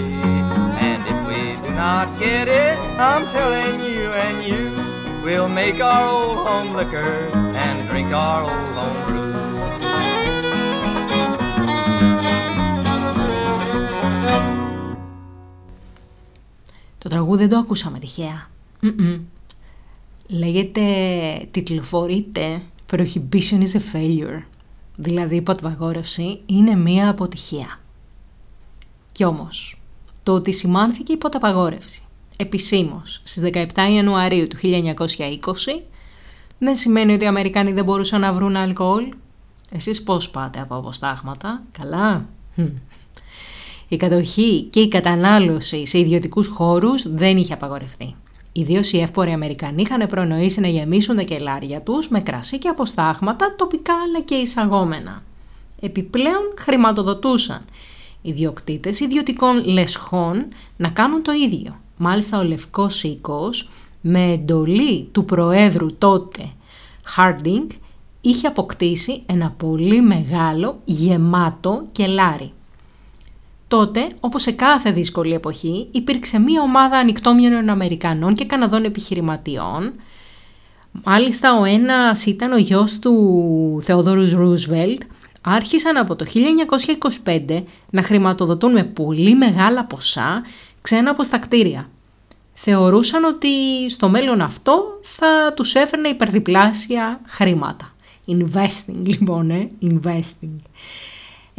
And 0.88 1.00
if 1.12 1.18
we 1.28 1.40
do 1.66 1.70
not 1.74 2.06
get 2.18 2.48
it, 2.48 2.78
I'm 2.98 3.24
telling 3.36 3.80
you 3.80 4.04
and 4.24 4.36
you, 4.50 4.64
we'll 5.24 5.48
make 5.48 5.78
our 5.80 6.04
old 6.08 6.38
home 6.46 6.70
liquor 6.74 7.12
and 7.64 7.76
drink 7.90 8.10
our 8.12 8.42
old 8.42 8.74
home 8.78 9.00
brew. 9.06 9.26
Το 16.98 17.08
τραγούδι 17.08 17.40
δεν 17.42 17.48
το 17.48 17.56
ακούσαμε 17.56 17.98
τυχαία. 17.98 18.50
Mm-mm. 18.82 19.20
Λέγεται, 20.26 20.82
τιτλοφορείται 21.50 22.60
Prohibition 22.91 23.61
is 23.61 23.75
a 23.75 23.81
failure. 23.93 24.41
Δηλαδή 24.95 25.33
η 25.33 25.37
υποταγόρευση 25.37 26.41
είναι 26.45 26.75
μία 26.75 27.09
αποτυχία. 27.09 27.79
Κι 29.11 29.23
όμως, 29.23 29.81
το 30.23 30.33
ότι 30.33 30.53
σημάνθηκε 30.53 31.11
η 31.11 31.15
υποταπαγόρευση 31.15 32.03
επισήμως 32.37 33.21
στις 33.23 33.43
17 33.53 33.65
Ιανουαρίου 33.91 34.47
του 34.47 34.57
1920 34.61 35.81
δεν 36.57 36.75
σημαίνει 36.75 37.13
ότι 37.13 37.23
οι 37.23 37.27
Αμερικάνοι 37.27 37.71
δεν 37.71 37.83
μπορούσαν 37.83 38.21
να 38.21 38.33
βρουν 38.33 38.55
αλκοόλ. 38.55 39.13
Εσείς 39.71 40.03
πώς 40.03 40.29
πάτε 40.29 40.61
από 40.61 40.75
αποστάγματα, 40.75 41.63
καλά. 41.71 42.25
Μμ. 42.55 42.65
Η 43.87 43.97
κατοχή 43.97 44.61
και 44.61 44.79
η 44.79 44.87
κατανάλωση 44.87 45.85
σε 45.85 45.99
ιδιωτικούς 45.99 46.47
χώρους 46.47 47.11
δεν 47.13 47.37
είχε 47.37 47.53
απαγορευτεί. 47.53 48.15
Ιδίως 48.53 48.91
οι 48.91 49.01
εύποροι 49.01 49.31
Αμερικανοί 49.31 49.81
είχαν 49.81 50.07
προνοήσει 50.07 50.59
να 50.59 50.67
γεμίσουν 50.67 51.15
τα 51.15 51.21
κελάρια 51.21 51.81
τους 51.81 52.09
με 52.09 52.21
κρασί 52.21 52.57
και 52.57 52.67
αποστάγματα 52.67 53.55
τοπικά 53.55 53.93
αλλά 53.93 54.21
και 54.21 54.35
εισαγόμενα. 54.35 55.23
Επιπλέον 55.81 56.53
χρηματοδοτούσαν 56.57 57.65
ιδιοκτήτες 58.21 58.99
ιδιωτικών 58.99 59.63
λεσχών 59.65 60.47
να 60.77 60.89
κάνουν 60.89 61.23
το 61.23 61.31
ίδιο. 61.31 61.79
Μάλιστα 61.97 62.39
ο 62.39 62.43
Λευκός 62.43 63.03
Οίκος 63.03 63.69
με 64.01 64.31
εντολή 64.31 65.09
του 65.11 65.25
Προέδρου 65.25 65.97
τότε 65.97 66.49
Harding 67.15 67.67
είχε 68.21 68.47
αποκτήσει 68.47 69.23
ένα 69.25 69.53
πολύ 69.57 70.01
μεγάλο 70.01 70.79
γεμάτο 70.85 71.85
κελάρι. 71.91 72.51
Τότε, 73.71 74.07
όπως 74.19 74.41
σε 74.41 74.51
κάθε 74.51 74.91
δύσκολη 74.91 75.33
εποχή, 75.33 75.87
υπήρξε 75.91 76.39
μία 76.39 76.61
ομάδα 76.61 76.97
ανοιχτόμυαλων 76.97 77.69
Αμερικανών 77.69 78.33
και 78.33 78.45
Καναδών 78.45 78.83
επιχειρηματιών. 78.83 79.93
Μάλιστα, 81.03 81.59
ο 81.59 81.63
ένας 81.63 82.25
ήταν 82.25 82.51
ο 82.51 82.57
γιος 82.57 82.99
του 82.99 83.13
Θεοδόρου 83.83 84.35
Ρούσβελτ. 84.35 85.01
Άρχισαν 85.41 85.97
από 85.97 86.15
το 86.15 86.25
1925 87.25 87.63
να 87.89 88.03
χρηματοδοτούν 88.03 88.71
με 88.71 88.83
πολύ 88.83 89.35
μεγάλα 89.35 89.85
ποσά 89.85 90.43
ξένα 90.81 91.11
αποστακτήρια. 91.11 91.89
Θεωρούσαν 92.53 93.23
ότι 93.23 93.49
στο 93.89 94.09
μέλλον 94.09 94.41
αυτό 94.41 94.99
θα 95.01 95.53
τους 95.55 95.75
έφερνε 95.75 96.07
υπερδιπλάσια 96.07 97.21
χρήματα. 97.25 97.93
Investing 98.27 99.01
λοιπόν, 99.03 99.49
ε, 99.49 99.69
investing. 99.81 100.55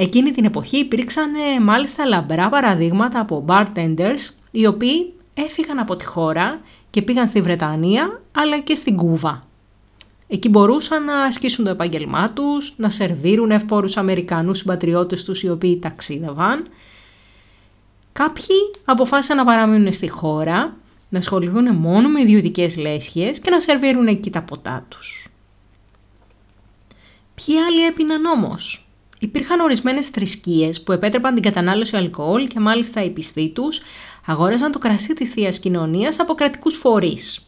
Εκείνη 0.02 0.30
την 0.30 0.44
εποχή 0.44 0.78
υπήρξαν 0.78 1.34
ε, 1.34 1.60
μάλιστα 1.60 2.06
λαμπρά 2.06 2.48
παραδείγματα 2.48 3.20
από 3.20 3.44
bartenders 3.48 4.34
οι 4.50 4.66
οποίοι 4.66 5.12
έφυγαν 5.34 5.78
από 5.78 5.96
τη 5.96 6.04
χώρα 6.04 6.60
και 6.90 7.02
πήγαν 7.02 7.26
στη 7.26 7.40
Βρετανία 7.40 8.22
αλλά 8.32 8.60
και 8.60 8.74
στην 8.74 8.96
Κούβα. 8.96 9.46
Εκεί 10.28 10.48
μπορούσαν 10.48 11.04
να 11.04 11.22
ασκήσουν 11.22 11.64
το 11.64 11.70
επάγγελμά 11.70 12.32
τους, 12.32 12.74
να 12.76 12.90
σερβίρουν 12.90 13.50
ευπόρους 13.50 13.96
Αμερικανούς 13.96 14.58
συμπατριώτες 14.58 15.24
τους 15.24 15.42
οι 15.42 15.48
οποίοι 15.48 15.78
ταξίδευαν. 15.78 16.68
Κάποιοι 18.12 18.56
αποφάσισαν 18.84 19.36
να 19.36 19.44
παραμείνουν 19.44 19.92
στη 19.92 20.08
χώρα, 20.08 20.76
να 21.08 21.18
ασχοληθούν 21.18 21.74
μόνο 21.74 22.08
με 22.08 22.20
ιδιωτικές 22.20 22.76
λέσχες 22.76 23.40
και 23.40 23.50
να 23.50 23.60
σερβίρουν 23.60 24.06
εκεί 24.06 24.30
τα 24.30 24.42
ποτά 24.42 24.86
τους. 24.88 25.28
Ποιοι 27.34 27.56
άλλοι 27.58 27.84
έπιναν 27.86 28.24
όμως; 28.24 28.86
Υπήρχαν 29.22 29.60
ορισμένες 29.60 30.06
θρησκείες 30.06 30.82
που 30.82 30.92
επέτρεπαν 30.92 31.34
την 31.34 31.42
κατανάλωση 31.42 31.96
αλκοόλ 31.96 32.46
και 32.46 32.60
μάλιστα 32.60 33.04
οι 33.04 33.10
πιστοί 33.10 33.48
τους 33.48 33.80
αγόραζαν 34.26 34.72
το 34.72 34.78
κρασί 34.78 35.14
της 35.14 35.28
Θείας 35.30 35.58
Κοινωνίας 35.58 36.18
από 36.18 36.34
κρατικούς 36.34 36.76
φορείς. 36.76 37.46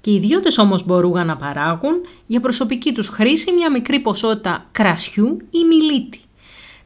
Και 0.00 0.10
οι 0.10 0.14
ιδιώτες 0.14 0.58
όμως 0.58 0.84
μπορούσαν 0.84 1.26
να 1.26 1.36
παράγουν 1.36 1.94
για 2.26 2.40
προσωπική 2.40 2.92
τους 2.92 3.08
χρήση 3.08 3.52
μια 3.52 3.70
μικρή 3.70 4.00
ποσότητα 4.00 4.66
κρασιού 4.72 5.36
ή 5.50 5.64
μιλίτη. 5.64 6.20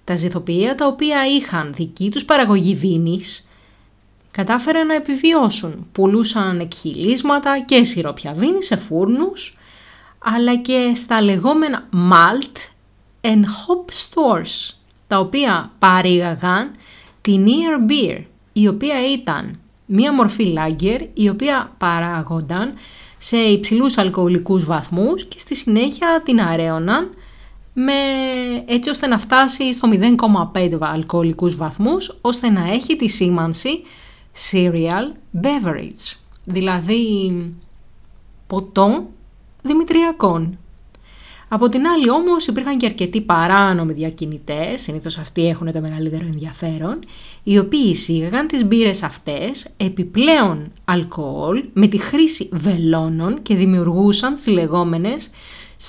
Τα 0.05 0.17
ζηθοποιεία 0.17 0.75
τα 0.75 0.87
οποία 0.87 1.27
είχαν 1.27 1.73
δική 1.77 2.11
τους 2.11 2.25
παραγωγή 2.25 2.75
βίνης 2.75 3.49
κατάφεραν 4.31 4.87
να 4.87 4.95
επιβιώσουν. 4.95 5.87
Πουλούσαν 5.93 6.61
εκχυλίσματα 6.61 7.61
και 7.61 7.85
σιρόπια 7.85 8.33
βίνης 8.33 8.67
σε 8.67 8.77
φούρνους 8.77 9.59
αλλά 10.19 10.57
και 10.57 10.93
στα 10.95 11.23
λεγόμενα 11.23 11.89
malt 11.93 12.57
and 13.21 13.43
hop 13.45 13.93
stores, 13.93 14.75
τα 15.07 15.19
οποία 15.19 15.73
παρήγαγαν 15.79 16.71
την 17.21 17.47
Ear 17.47 17.91
Beer, 17.91 18.23
η 18.53 18.69
οποία 18.69 19.13
ήταν 19.13 19.59
μία 19.87 20.13
μορφή 20.13 20.55
lager, 20.57 21.07
η 21.15 21.29
οποία 21.29 21.75
παράγονταν 21.79 22.75
σε 23.19 23.37
υψηλούς 23.37 23.99
αλκοολικούς 23.99 24.65
βαθμούς 24.65 25.25
και 25.25 25.39
στη 25.39 25.55
συνέχεια 25.57 26.23
την 26.25 26.41
αρέωναν 26.41 27.15
με, 27.73 27.93
έτσι 28.67 28.91
ώστε 28.91 29.07
να 29.07 29.19
φτάσει 29.19 29.73
στο 29.73 29.89
0,5 30.55 30.79
αλκοολικούς 30.81 31.57
βαθμούς, 31.57 32.19
ώστε 32.21 32.51
να 32.51 32.71
έχει 32.71 32.97
τη 32.97 33.09
σήμανση 33.09 33.83
cereal 34.51 35.37
beverage, 35.43 36.17
δηλαδή 36.45 37.55
ποτό 38.47 39.09
δημητριακών. 39.63 40.59
Από 41.53 41.69
την 41.69 41.87
άλλη 41.87 42.11
όμως 42.11 42.47
υπήρχαν 42.47 42.77
και 42.77 42.87
αρκετοί 42.87 43.21
παράνομοι 43.21 43.93
διακινητές, 43.93 44.81
συνήθως 44.81 45.19
αυτοί 45.19 45.49
έχουν 45.49 45.73
το 45.73 45.81
μεγαλύτερο 45.81 46.27
ενδιαφέρον, 46.27 46.99
οι 47.43 47.59
οποίοι 47.59 47.87
εισήγαγαν 47.91 48.47
τις 48.47 48.65
μπύρες 48.65 49.03
αυτές 49.03 49.67
επιπλέον 49.77 50.73
αλκοόλ 50.85 51.65
με 51.73 51.87
τη 51.87 51.99
χρήση 51.99 52.49
βελόνων 52.53 53.43
και 53.43 53.55
δημιουργούσαν 53.55 54.35
τις 54.35 54.47
λεγόμενες 54.47 55.31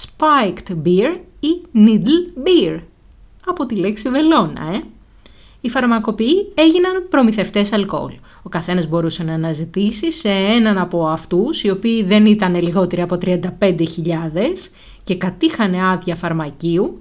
spiked 0.04 0.72
beer 0.86 1.20
ή 1.40 1.62
needle 1.76 2.48
beer. 2.48 2.80
Από 3.46 3.66
τη 3.66 3.76
λέξη 3.76 4.10
βελόνα, 4.10 4.74
ε! 4.74 4.82
Οι 5.62 5.70
φαρμακοποιοί 5.70 6.52
έγιναν 6.54 7.08
προμηθευτές 7.10 7.74
αλκοόλ. 7.74 8.14
Ο 8.44 8.50
καθένας 8.50 8.88
μπορούσε 8.88 9.24
να 9.24 9.34
αναζητήσει 9.34 10.12
σε 10.12 10.30
έναν 10.30 10.78
από 10.78 11.08
αυτούς, 11.08 11.64
οι 11.64 11.70
οποίοι 11.70 12.04
δεν 12.04 12.26
ήταν 12.26 12.62
λιγότεροι 12.62 13.02
από 13.02 13.18
35.000 13.22 14.72
και 15.04 15.16
κατήχανε 15.16 15.88
άδεια 15.88 16.16
φαρμακείου 16.16 17.00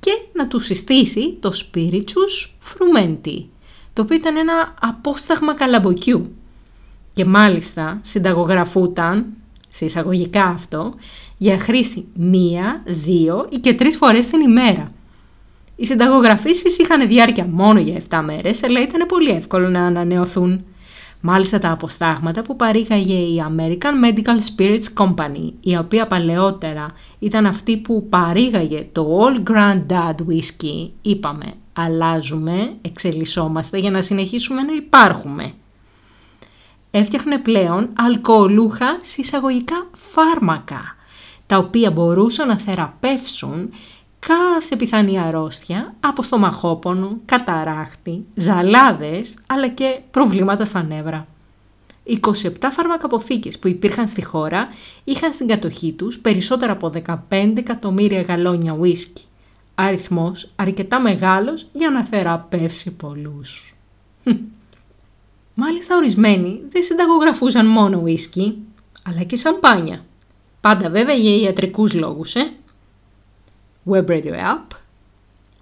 και 0.00 0.10
να 0.32 0.48
τους 0.48 0.64
συστήσει 0.64 1.36
το 1.40 1.52
Spiritus 1.54 2.48
Frumenti, 2.64 3.44
το 3.92 4.02
οποίο 4.02 4.16
ήταν 4.16 4.36
ένα 4.36 4.74
απόσταγμα 4.80 5.54
καλαμποκιού. 5.54 6.34
Και 7.14 7.24
μάλιστα 7.24 7.98
συνταγογραφούταν, 8.02 9.26
σε 9.70 9.84
εισαγωγικά 9.84 10.44
αυτό, 10.44 10.94
για 11.36 11.58
χρήση 11.58 12.06
μία, 12.14 12.82
δύο 12.86 13.46
ή 13.50 13.56
και 13.56 13.74
τρεις 13.74 13.96
φορές 13.96 14.28
την 14.28 14.40
ημέρα. 14.40 14.92
Οι 15.76 15.86
συνταγογραφήσεις 15.86 16.78
είχαν 16.78 17.08
διάρκεια 17.08 17.46
μόνο 17.46 17.80
για 17.80 18.02
7 18.10 18.22
μέρες, 18.24 18.62
αλλά 18.62 18.80
ήταν 18.80 19.06
πολύ 19.06 19.30
εύκολο 19.30 19.68
να 19.68 19.86
ανανεωθούν. 19.86 20.64
Μάλιστα 21.20 21.58
τα 21.58 21.70
αποστάγματα 21.70 22.42
που 22.42 22.56
παρήγαγε 22.56 23.14
η 23.14 23.44
American 23.48 24.04
Medical 24.04 24.38
Spirits 24.56 25.04
Company, 25.04 25.52
η 25.60 25.76
οποία 25.76 26.06
παλαιότερα 26.06 26.92
ήταν 27.18 27.46
αυτή 27.46 27.76
που 27.76 28.06
παρήγαγε 28.08 28.88
το 28.92 29.18
All 29.20 29.50
Granddad 29.50 30.14
Whisky, 30.14 30.90
είπαμε, 31.02 31.54
αλλάζουμε, 31.72 32.72
εξελισσόμαστε 32.82 33.78
για 33.78 33.90
να 33.90 34.02
συνεχίσουμε 34.02 34.62
να 34.62 34.72
υπάρχουμε. 34.72 35.52
έφτιαχνε 36.90 37.38
πλέον 37.38 37.88
αλκοολούχα 37.94 38.96
συσσαγωγικά 39.02 39.88
φάρμακα, 39.92 40.96
τα 41.46 41.58
οποία 41.58 41.90
μπορούσαν 41.90 42.48
να 42.48 42.56
θεραπεύσουν 42.56 43.70
κάθε 44.26 44.76
πιθανή 44.76 45.18
αρρώστια 45.18 45.94
από 46.00 46.22
στομαχόπονο, 46.22 47.18
καταράχτη, 47.24 48.24
ζαλάδες, 48.34 49.36
αλλά 49.46 49.68
και 49.68 50.00
προβλήματα 50.10 50.64
στα 50.64 50.82
νεύρα. 50.82 51.26
27 52.04 52.16
φαρμακαποθήκες 52.72 53.58
που 53.58 53.68
υπήρχαν 53.68 54.08
στη 54.08 54.24
χώρα 54.24 54.68
είχαν 55.04 55.32
στην 55.32 55.46
κατοχή 55.46 55.92
τους 55.92 56.18
περισσότερα 56.18 56.72
από 56.72 56.92
15 57.30 57.52
εκατομμύρια 57.56 58.22
γαλόνια 58.22 58.72
ουίσκι. 58.72 59.24
Αριθμός 59.74 60.50
αρκετά 60.56 61.00
μεγάλος 61.00 61.66
για 61.72 61.90
να 61.90 62.04
θεραπεύσει 62.04 62.90
πολλούς. 62.90 63.74
Μάλιστα 65.54 65.96
ορισμένοι 65.96 66.60
δεν 66.68 66.82
συνταγογραφούσαν 66.82 67.66
μόνο 67.66 68.00
ουίσκι, 68.02 68.58
αλλά 69.04 69.22
και 69.22 69.36
σαμπάνια. 69.36 70.04
Πάντα 70.60 70.90
βέβαια 70.90 71.14
για 71.14 71.36
ιατρικούς 71.36 71.94
λόγους, 71.94 72.34
ε. 72.34 72.50
Web 73.90 74.06
Radio 74.06 74.32
App. 74.32 74.76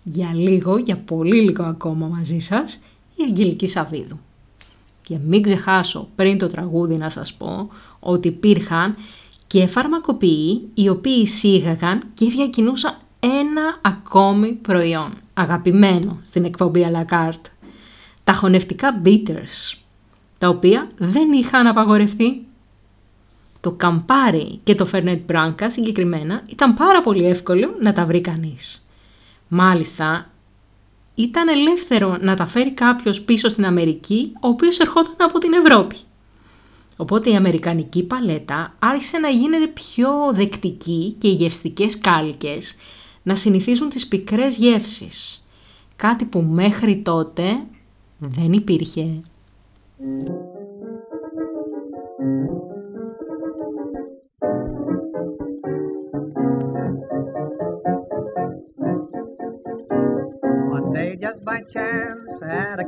Για 0.05 0.31
λίγο, 0.35 0.79
για 0.79 0.97
πολύ 0.97 1.41
λίγο 1.41 1.65
ακόμα 1.65 2.07
μαζί 2.07 2.39
σας, 2.39 2.81
η 3.17 3.23
Αγγελική 3.29 3.67
Σαββίδου. 3.67 4.19
Και 5.03 5.19
μην 5.27 5.43
ξεχάσω 5.43 6.09
πριν 6.17 6.39
το 6.39 6.47
τραγούδι 6.47 6.97
να 6.97 7.11
σας 7.11 7.35
πω 7.35 7.69
ότι 8.01 8.29
υπήρχαν 8.29 8.97
και 9.47 9.67
φαρμακοποιοί 9.67 10.69
οι 10.75 10.89
οποίοι 10.89 11.21
εισήγαγαν 11.23 12.03
και 12.15 12.27
διακινούσαν 12.27 12.99
ένα 13.21 13.79
ακόμη 13.83 14.53
προϊόν 14.53 15.13
αγαπημένο 15.35 16.21
στην 16.23 16.45
εκπομπή 16.45 16.87
à 16.89 16.97
la 16.97 17.15
carte. 17.15 17.51
Τα 18.25 18.33
χωνευτικά 18.33 19.03
bitters, 19.05 19.79
τα 20.39 20.49
οποία 20.49 20.89
δεν 20.97 21.33
είχαν 21.33 21.67
απαγορευτεί. 21.67 22.47
Το 23.61 23.73
καμπάρι 23.73 24.61
και 24.63 24.75
το 24.75 24.87
φερνέτ 24.87 25.25
μπράνκα 25.25 25.71
συγκεκριμένα 25.71 26.43
ήταν 26.49 26.75
πάρα 26.75 27.01
πολύ 27.01 27.27
εύκολο 27.27 27.75
να 27.81 27.93
τα 27.93 28.07
βρει 28.07 28.21
κανείς. 28.21 28.87
Μάλιστα, 29.49 30.31
ήταν 31.15 31.49
ελεύθερο 31.49 32.17
να 32.21 32.37
τα 32.37 32.47
φέρει 32.47 32.73
κάποιος 32.73 33.23
πίσω 33.23 33.49
στην 33.49 33.65
Αμερική, 33.65 34.33
ο 34.41 34.49
οποίος 34.49 34.79
ερχόταν 34.79 35.15
από 35.19 35.39
την 35.39 35.53
Ευρώπη. 35.53 35.97
Οπότε 36.97 37.31
η 37.31 37.35
αμερικανική 37.37 38.03
παλέτα 38.03 38.75
άρχισε 38.79 39.19
να 39.19 39.29
γίνεται 39.29 39.67
πιο 39.67 40.11
δεκτική 40.33 41.15
και 41.19 41.29
οι 41.29 41.33
γευστικές 41.33 41.99
κάλικες 41.99 42.77
να 43.23 43.35
συνηθίζουν 43.35 43.89
τις 43.89 44.07
πικρές 44.07 44.57
γεύσεις. 44.57 45.47
Κάτι 45.97 46.25
που 46.25 46.43
μέχρι 46.43 46.97
τότε 46.97 47.43
δεν 48.19 48.53
υπήρχε. 48.53 49.21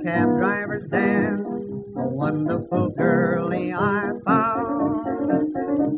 Cab 0.03 0.29
driver's 0.39 0.89
dance. 0.91 1.47
A 1.97 2.09
wonderful 2.09 2.91
girlie 2.91 3.73
I 3.73 4.11
found. 4.25 5.07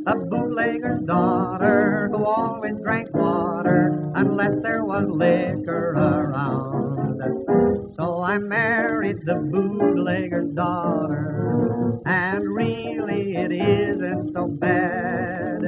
A 0.07 0.15
bootlegger's 0.15 1.05
daughter 1.07 2.09
who 2.13 2.25
always 2.25 2.75
drank 2.83 3.13
water 3.15 4.13
unless 4.15 4.63
there 4.63 4.85
was 4.85 5.07
liquor 5.09 5.93
around. 5.93 7.93
So 7.97 8.23
I 8.23 8.39
married 8.39 9.25
the 9.25 9.35
bootlegger's 9.35 10.55
daughter. 10.55 12.01
And 12.05 12.49
really 12.49 13.37
it 13.37 13.53
isn't 13.53 14.33
so 14.33 14.49
bad. 14.49 15.63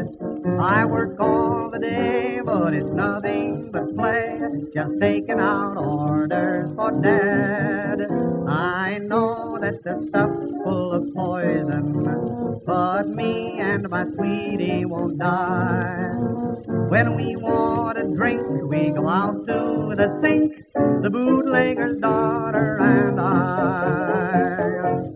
I 0.60 0.84
work 0.84 1.18
all 1.20 1.70
the 1.70 1.78
day, 1.78 2.33
but 2.54 2.72
it's 2.72 2.90
nothing 2.92 3.68
but 3.72 3.96
play. 3.96 4.38
Just 4.72 4.92
taking 5.00 5.40
out 5.40 5.76
orders 5.76 6.70
for 6.76 6.92
dad. 7.02 8.06
I 8.48 8.98
know 8.98 9.58
that 9.60 9.82
the 9.82 10.06
stuff's 10.08 10.52
full 10.62 10.92
of 10.92 11.12
poison, 11.14 12.62
but 12.64 13.08
me 13.08 13.58
and 13.58 13.88
my 13.88 14.04
sweetie 14.14 14.84
won't 14.84 15.18
die. 15.18 16.12
When 16.92 17.16
we 17.16 17.34
want 17.34 17.98
a 17.98 18.04
drink, 18.04 18.46
we 18.62 18.90
go 18.90 19.08
out 19.08 19.46
to 19.48 19.94
the 19.96 20.08
sink, 20.22 20.52
the 20.74 21.10
bootlegger's 21.10 22.00
daughter 22.00 22.78
and 22.80 23.20
I. 23.20 25.13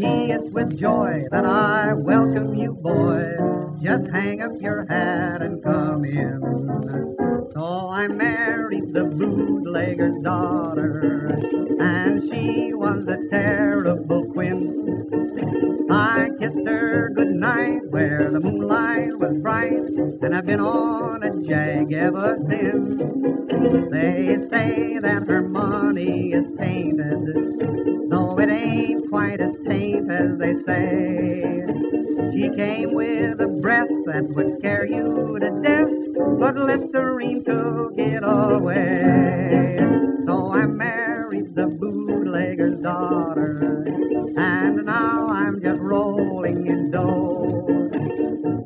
he, 0.00 0.32
it's 0.32 0.50
with 0.52 0.78
joy 0.78 1.24
that 1.30 1.44
I 1.44 1.92
welcome 1.92 2.54
you, 2.54 2.72
boy. 2.72 3.24
Just 3.82 4.10
hang 4.12 4.42
up 4.42 4.52
your 4.60 4.86
hat 4.88 5.42
and 5.42 5.62
come 5.62 6.04
in. 6.04 7.52
So 7.54 7.88
I 7.90 8.08
married 8.08 8.92
the 8.92 9.04
bootlegger's 9.04 10.22
daughter, 10.22 11.28
and 11.80 12.22
she 12.30 12.72
was 12.74 13.06
a 13.08 13.18
terrible 13.30 14.26
queen. 14.32 15.88
I 15.90 16.28
kissed 16.38 16.66
her 16.66 17.10
good 17.14 17.34
night 17.34 17.80
where 17.90 18.30
the 18.30 18.40
moonlight 18.40 19.18
was 19.18 19.36
bright, 19.42 19.72
and 19.72 20.34
I've 20.34 20.46
been 20.46 20.60
on 20.60 21.22
a 21.22 21.30
jag 21.46 21.92
ever 21.92 22.36
since. 22.48 22.98
They 23.90 24.36
say 24.50 24.98
that 25.00 25.26
her 25.28 25.42
money 25.42 26.32
is 26.32 26.46
tainted, 26.58 27.95
though 28.16 28.38
it 28.38 28.48
ain't 28.48 29.10
quite 29.10 29.40
as 29.40 29.54
taint 29.66 30.10
as 30.10 30.38
they 30.38 30.54
say. 30.66 31.64
She 32.32 32.48
came 32.56 32.94
with 32.94 33.40
a 33.40 33.58
breath 33.60 33.92
that 34.06 34.24
would 34.30 34.56
scare 34.58 34.86
you 34.86 35.38
to 35.38 35.50
death, 35.62 35.92
but 36.40 36.56
Listerine 36.56 37.44
took 37.44 37.92
it 37.98 38.22
away. 38.22 39.76
So 40.24 40.50
I 40.52 40.64
married 40.64 41.54
the 41.54 41.66
bootlegger's 41.66 42.80
daughter, 42.82 43.84
and 44.38 44.86
now 44.86 45.28
I'm 45.28 45.60
just 45.60 45.80
rolling 45.80 46.66
in 46.66 46.90
dough. 46.90 47.66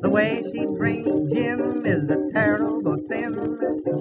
The 0.01 0.09
way 0.09 0.43
she 0.53 0.65
drinks 0.77 1.09
gin 1.33 1.83
is 1.85 2.09
a 2.09 2.31
terrible 2.31 2.97
sin, 3.09 3.33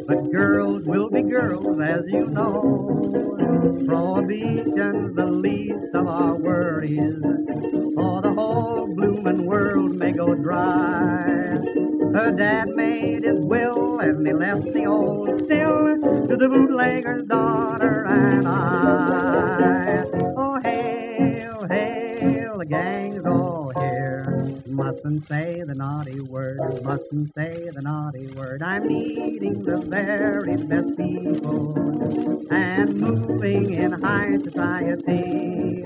but 0.07 0.31
girls 0.31 0.85
will 0.85 1.11
be 1.11 1.23
girls, 1.23 1.81
as 1.81 2.05
you 2.07 2.27
know. 2.27 3.30
Prohibition's 3.61 5.15
the 5.17 5.27
least 5.27 5.95
of 5.95 6.07
our 6.07 6.35
worries, 6.35 7.21
for 7.95 8.23
the 8.23 8.33
whole 8.33 8.87
bloomin' 8.95 9.45
world 9.45 9.97
may 9.97 10.13
go 10.13 10.35
dry. 10.35 11.59
Her 12.15 12.35
dad 12.37 12.69
made 12.71 13.25
his 13.25 13.39
will, 13.39 14.01
and 14.01 14.27
he 14.27 14.33
left 14.33 14.73
the 14.73 14.87
old 14.87 15.45
still 15.45 15.97
to 16.29 16.37
the 16.37 16.49
bootlegger's 16.49 17.27
daughter 17.27 18.07
and 18.07 18.49
I. 18.49 19.70
Mustn't 25.20 25.28
say 25.28 25.62
the 25.68 25.76
naughty 25.76 26.22
word, 26.22 26.60
mustn't 26.90 27.28
say 27.38 27.54
the 27.78 27.82
naughty 27.82 28.28
word. 28.38 28.64
I'm 28.64 28.88
meeting 28.88 29.58
the 29.70 29.80
very 29.98 30.56
best 30.72 30.92
people 30.96 31.60
and 32.50 32.90
moving 33.02 33.66
in 33.84 33.92
high 34.08 34.38
society. 34.48 35.84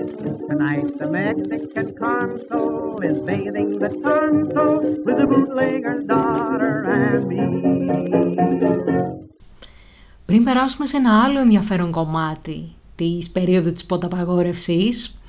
Tonight 0.48 0.88
the 1.00 1.08
Mexican 1.20 1.88
consul 2.02 3.00
is 3.08 3.18
bathing 3.28 3.70
the 3.84 3.90
tonsil 4.04 4.74
with 5.04 5.16
the 5.20 5.26
bootlegger's 5.32 6.04
daughter 6.14 6.74
and 7.00 7.26
me. 7.30 7.44
Πριν 10.26 10.44
περάσουμε 10.44 10.86
σε 10.86 10.96
ένα 10.96 11.22
άλλο 11.22 11.40
ενδιαφέρον 11.40 11.90
κομμάτι 11.90 12.72
της 12.96 13.30
περίοδου 13.30 13.72
της 13.72 13.84
ποταπαγόρευσης, 13.84 15.20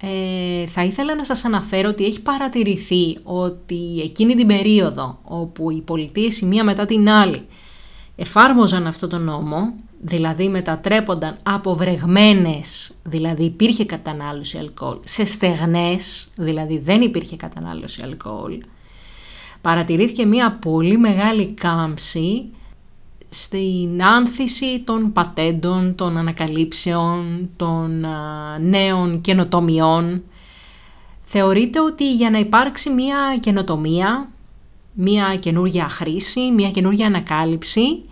ε, 0.00 0.66
θα 0.66 0.84
ήθελα 0.84 1.14
να 1.14 1.24
σας 1.24 1.44
αναφέρω 1.44 1.88
ότι 1.88 2.04
έχει 2.04 2.22
παρατηρηθεί 2.22 3.18
ότι 3.22 4.00
εκείνη 4.02 4.34
την 4.34 4.46
περίοδο 4.46 5.18
όπου 5.22 5.70
οι 5.70 5.80
πολιτείες 5.80 6.40
η 6.40 6.46
μία 6.46 6.64
μετά 6.64 6.86
την 6.86 7.08
άλλη 7.08 7.46
εφάρμοζαν 8.16 8.86
αυτό 8.86 9.06
το 9.06 9.18
νόμο, 9.18 9.74
δηλαδή 10.00 10.48
μετατρέπονταν 10.48 11.36
από 11.42 11.74
βρεγμένες, 11.74 12.92
δηλαδή 13.02 13.44
υπήρχε 13.44 13.84
κατανάλωση 13.84 14.58
αλκοόλ, 14.60 14.98
σε 15.04 15.24
στεγνές, 15.24 16.28
δηλαδή 16.36 16.78
δεν 16.78 17.00
υπήρχε 17.00 17.36
κατανάλωση 17.36 18.02
αλκοόλ, 18.02 18.62
παρατηρήθηκε 19.60 20.26
μια 20.26 20.58
πολύ 20.60 20.98
μεγάλη 20.98 21.46
κάμψη 21.46 22.44
στην 23.42 24.04
άνθηση 24.04 24.80
των 24.84 25.12
πατέντων, 25.12 25.94
των 25.94 26.16
ανακαλύψεων, 26.16 27.50
των 27.56 28.06
νέων 28.60 29.20
καινοτομιών. 29.20 30.22
Θεωρείται 31.24 31.80
ότι 31.80 32.14
για 32.14 32.30
να 32.30 32.38
υπάρξει 32.38 32.90
μία 32.90 33.36
καινοτομία 33.40 34.28
μία 34.94 35.36
καινούργια 35.36 35.88
χρήση, 35.88 36.40
μία 36.40 36.70
καινούργια 36.70 37.06
ανακάλυψη. 37.06 38.02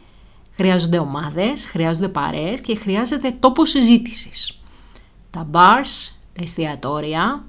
Χρειάζονται 0.57 0.99
ομάδες, 0.99 1.67
χρειάζονται 1.67 2.09
παρέες 2.09 2.61
και 2.61 2.77
χρειάζεται 2.77 3.37
τόπο 3.41 3.67
συζήτησης. 3.67 4.61
Τα 5.31 5.49
bars, 5.53 6.13
τα 6.33 6.43
εστιατόρια, 6.43 7.45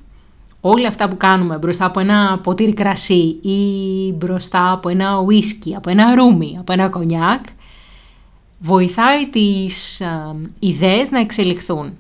όλα 0.62 0.88
αυτά 0.88 1.10
που 1.10 1.18
κάνουμε 1.18 1.58
μπροστά 1.58 1.86
από 1.86 2.00
ένα 2.00 2.40
ποτήρι 2.44 2.74
κρασί 2.74 3.40
ή 3.42 4.12
μπροστά 4.14 4.72
από 4.72 4.90
ένα 4.90 5.18
ουίσκι, 5.20 5.76
από 5.76 5.90
ένα 5.90 6.16
ρούμι, 6.16 6.56
από 6.60 6.74
ένα 6.74 6.90
κονιάκ, 6.90 7.46
βοηθάει 8.64 9.28
τις 9.28 10.02
α, 10.02 10.36
ιδέες 10.60 11.12
να 11.12 11.20
εξελιχθούν. 11.20 11.98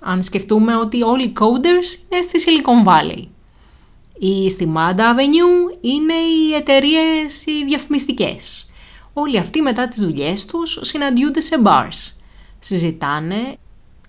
Αν 0.00 0.22
σκεφτούμε 0.22 0.76
ότι 0.76 1.02
όλοι 1.02 1.24
οι 1.24 1.32
coders 1.40 2.00
είναι 2.08 2.22
στη 2.22 2.40
Silicon 2.44 2.88
Valley. 2.88 3.24
Ή 4.18 4.50
στη 4.50 4.72
Manda 4.76 4.98
Avenue 4.98 5.78
είναι 5.80 6.14
οι 6.14 6.54
εταιρείες 6.54 7.46
οι 7.46 7.64
διαφημιστικές. 7.64 8.70
Όλοι 9.12 9.38
αυτοί 9.38 9.62
μετά 9.62 9.88
τις 9.88 9.98
δουλειές 9.98 10.44
τους 10.44 10.78
συναντιούνται 10.82 11.40
σε 11.40 11.56
bars. 11.64 12.14
Συζητάνε, 12.58 13.56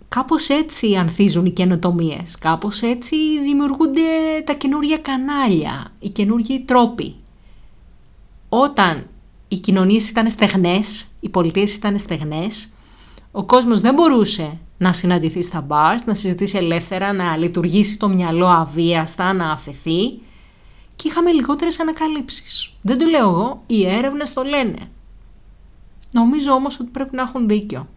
κάπως 0.08 0.50
έτσι 0.50 0.96
ανθίζουν 0.96 1.46
οι 1.46 1.52
καινοτομίες. 1.52 2.38
κάπως 2.40 2.82
έτσι 2.82 3.16
δημιουργούνται 3.44 4.02
τα 4.44 4.54
καινούργια 4.54 4.98
κανάλια, 4.98 5.92
οι 6.00 6.10
καινούργιοι 6.10 6.60
τρόποι. 6.60 7.16
Όταν 8.50 9.08
οι 9.48 9.58
κοινωνίες 9.58 10.10
ήταν 10.10 10.30
στεγνές, 10.30 11.08
οι 11.20 11.30
πολιτείες 11.30 11.76
ήταν 11.76 12.00
στεγνές, 12.00 12.70
ο 13.32 13.44
κόσμος 13.44 13.82
δεν 13.82 13.94
μπορούσε 13.94 14.58
να 14.78 14.94
συναντηθεί 14.94 15.42
στα 15.42 15.62
μπαρς, 15.62 16.06
να 16.06 16.14
συζητήσει 16.14 16.58
ελεύθερα, 16.58 17.14
να 17.14 17.38
λειτουργήσει 17.38 17.98
το 17.98 18.10
μυαλό 18.10 18.48
αβίαστα, 18.48 19.34
να 19.34 19.52
αφαιθεί 19.52 20.20
και 20.96 21.08
είχαμε 21.08 21.32
λιγότερες 21.32 21.80
ανακαλύψεις. 21.80 22.72
Δεν 22.82 22.98
το 22.98 23.06
λέω 23.06 23.30
εγώ, 23.30 23.62
οι 23.68 23.88
έρευνες 23.88 24.34
το 24.34 24.44
λένε. 24.44 24.78
Νομίζω 26.12 26.52
όμως 26.52 26.80
ότι 26.80 26.90
πρέπει 26.90 27.16
να 27.16 27.22
έχουν 27.22 27.48
δίκιο. 27.48 27.88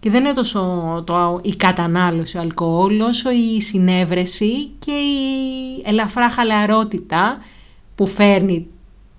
Και 0.00 0.10
δεν 0.10 0.24
είναι 0.24 0.32
τόσο 0.32 1.02
το, 1.06 1.40
η 1.42 1.56
κατανάλωση 1.56 2.38
αλκοόλ, 2.38 3.00
όσο 3.00 3.30
η 3.30 3.60
συνέβρεση 3.60 4.66
και 4.78 4.92
η 4.92 5.82
ελαφρά 5.84 6.30
χαλαρότητα 6.30 7.38
που 7.94 8.06
φέρνει 8.06 8.66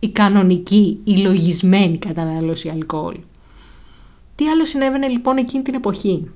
η 0.04 0.10
κανονική, 0.10 0.99
η 1.04 1.18
λογισμένη 1.18 1.97
κατανάλωση 1.97 2.70
αλκοόλ. 2.70 3.20
Τι 4.36 4.47
άλλο 4.47 4.66
συνέβαινε 4.66 5.08
λοιπόν 5.08 5.38
εκείνη 5.38 5.64
την 5.64 5.74
εποχή; 5.74 6.32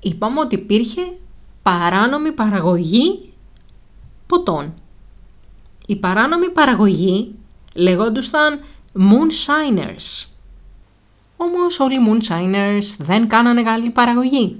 Είπαμε 0.00 0.40
ότι 0.40 0.54
υπήρχε 0.54 1.00
παράνομη 1.62 2.32
παραγωγή 2.32 3.32
ποτών. 4.26 4.74
Η 5.86 5.96
παράνομη 5.96 6.50
παραγωγή 6.50 7.34
λεγόντουσαν 7.74 8.60
moonshiners. 8.98 10.26
Όμως 11.36 11.80
όλοι 11.80 11.94
οι 11.94 12.06
moonshiners 12.08 12.96
δεν 12.98 13.28
κάνανε 13.28 13.62
καλή 13.62 13.90
παραγωγή. 13.90 14.56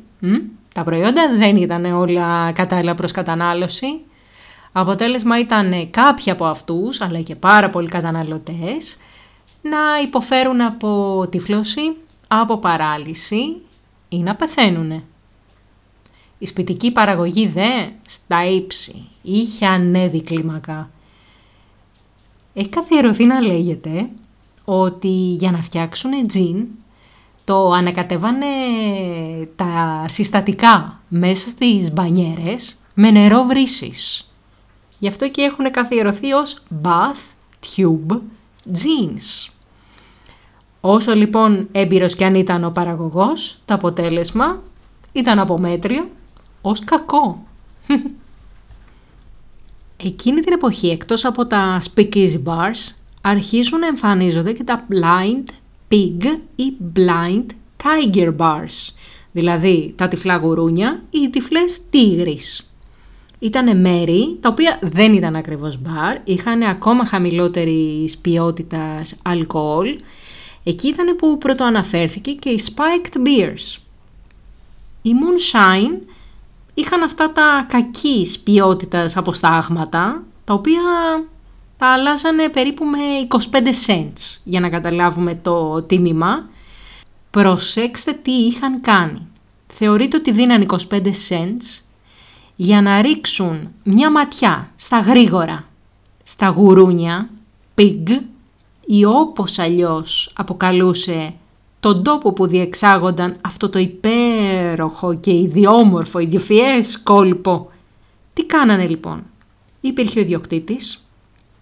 Τα 0.75 0.83
προϊόντα 0.83 1.37
δεν 1.37 1.57
ήταν 1.57 1.85
όλα 1.85 2.53
κατάλληλα 2.53 2.95
προς 2.95 3.13
κατανάλωση. 3.13 3.87
Αποτέλεσμα 4.77 5.39
ήταν 5.39 5.91
κάποιοι 5.91 6.33
από 6.33 6.45
αυτούς, 6.45 7.01
αλλά 7.01 7.21
και 7.21 7.35
πάρα 7.35 7.71
πολλοί 7.71 7.89
καταναλωτές, 7.89 8.97
να 9.63 9.79
υποφέρουν 10.03 10.61
από 10.61 11.27
τυφλώση, 11.31 11.97
από 12.29 12.59
παράλυση 12.59 13.57
ή 14.09 14.19
να 14.19 14.35
πεθαίνουν. 14.35 15.03
Η 16.39 16.47
σπιτική 16.47 16.91
παραγωγή 16.91 17.47
δε 17.47 17.87
στα 18.07 18.47
ύψη, 18.47 19.09
είχε 19.23 19.67
ανέβει 19.67 20.23
κλίμακα. 20.23 20.91
Έχει 22.55 22.69
καθιερωθεί 22.69 23.25
να 23.25 23.41
λέγεται 23.41 24.09
ότι 24.65 25.09
για 25.39 25.51
να 25.51 25.63
φτιάξουν 25.63 26.27
τζιν 26.27 26.67
το 27.45 27.71
ανακατεύανε 27.71 28.47
τα 29.57 30.05
συστατικά 30.09 31.01
μέσα 31.09 31.49
στις 31.49 31.93
μπανιέρες 31.93 32.79
με 32.95 33.11
νερό 33.11 33.43
βρύσης. 33.43 34.29
Γι' 35.05 35.11
αυτό 35.11 35.29
και 35.29 35.43
έχουν 35.43 35.71
καθιερωθεί 35.71 36.33
ως 36.33 36.57
bath 36.83 37.35
tube 37.67 38.21
jeans. 38.67 39.51
Όσο 40.81 41.15
λοιπόν 41.15 41.69
έμπειρος 41.73 42.15
κι 42.15 42.25
αν 42.25 42.35
ήταν 42.35 42.65
ο 42.65 42.71
παραγωγός, 42.71 43.59
το 43.65 43.75
αποτέλεσμα 43.75 44.63
ήταν 45.13 45.39
από 45.39 45.59
μέτριο 45.59 46.09
ως 46.61 46.81
κακό. 46.85 47.47
Εκείνη 50.07 50.41
την 50.41 50.53
εποχή, 50.53 50.89
εκτός 50.89 51.25
από 51.25 51.47
τα 51.47 51.83
speakeasy 51.95 52.43
bars, 52.45 52.95
αρχίζουν 53.21 53.79
να 53.79 53.87
εμφανίζονται 53.87 54.53
και 54.53 54.65
τα 54.65 54.87
blind 54.91 55.49
pig 55.89 56.39
ή 56.57 56.73
blind 56.97 57.47
tiger 57.83 58.37
bars, 58.37 58.93
δηλαδή 59.33 59.95
τα 59.97 60.09
τυφλά 60.09 60.37
γουρούνια 60.37 61.03
ή 61.11 61.19
οι 61.19 61.31
τυφλές 61.31 61.81
τίγρης. 61.91 62.74
Ήτανε 63.45 63.75
μέρη 63.75 64.37
τα 64.41 64.49
οποία 64.49 64.79
δεν 64.83 65.13
ήταν 65.13 65.37
ακριβώς 65.37 65.79
μπαρ, 65.81 66.17
είχαν 66.25 66.63
ακόμα 66.63 67.07
χαμηλότερης 67.07 68.19
ποιότητας 68.19 69.17
αλκοόλ. 69.23 69.99
Εκεί 70.63 70.89
ήταν 70.89 71.17
που 71.17 71.39
πρωτοαναφέρθηκε 71.39 72.33
και 72.33 72.49
οι 72.49 72.61
spiked 72.67 73.17
beers. 73.17 73.79
Η 75.03 75.11
moonshine 75.11 76.07
είχαν 76.75 77.03
αυτά 77.03 77.33
τα 77.33 77.67
κακής 77.69 78.39
ποιότητας 78.39 79.17
αποστάγματα, 79.17 80.23
τα 80.45 80.55
οποία 80.55 80.83
τα 81.79 81.87
αλλάζανε 81.87 82.49
περίπου 82.49 82.85
με 82.85 82.99
25 83.29 83.67
cents, 83.87 84.41
για 84.45 84.61
να 84.61 84.69
καταλάβουμε 84.69 85.35
το 85.35 85.83
τίμημα. 85.83 86.49
Προσέξτε 87.31 88.13
τι 88.13 88.33
είχαν 88.33 88.81
κάνει. 88.81 89.27
Θεωρείτε 89.67 90.17
ότι 90.17 90.33
δίναν 90.33 90.67
25 90.91 91.05
cents 91.29 91.84
για 92.57 92.83
να 92.83 93.03
ρίξουν 93.03 93.69
μια 93.83 94.11
ματιά 94.11 94.71
στα 94.77 94.99
γρήγορα, 94.99 95.69
στα 96.23 96.49
γουρούνια, 96.49 97.31
pig, 97.79 98.19
ή 98.87 99.05
όπως 99.05 99.59
αλλιώς 99.59 100.33
αποκαλούσε 100.37 101.35
τον 101.81 102.03
τόπο 102.03 102.33
που 102.33 102.47
διεξάγονταν 102.47 103.37
αυτό 103.41 103.69
το 103.69 103.79
υπέροχο 103.79 105.15
και 105.15 105.31
ιδιόμορφο, 105.31 106.19
ιδιοφιές 106.19 107.03
κόλπο. 107.03 107.71
Τι 108.33 108.45
κάνανε 108.45 108.87
λοιπόν; 108.89 109.23
Υπήρχε 109.81 110.19
ο 110.19 110.23
ιδιοκτήτης, 110.23 111.09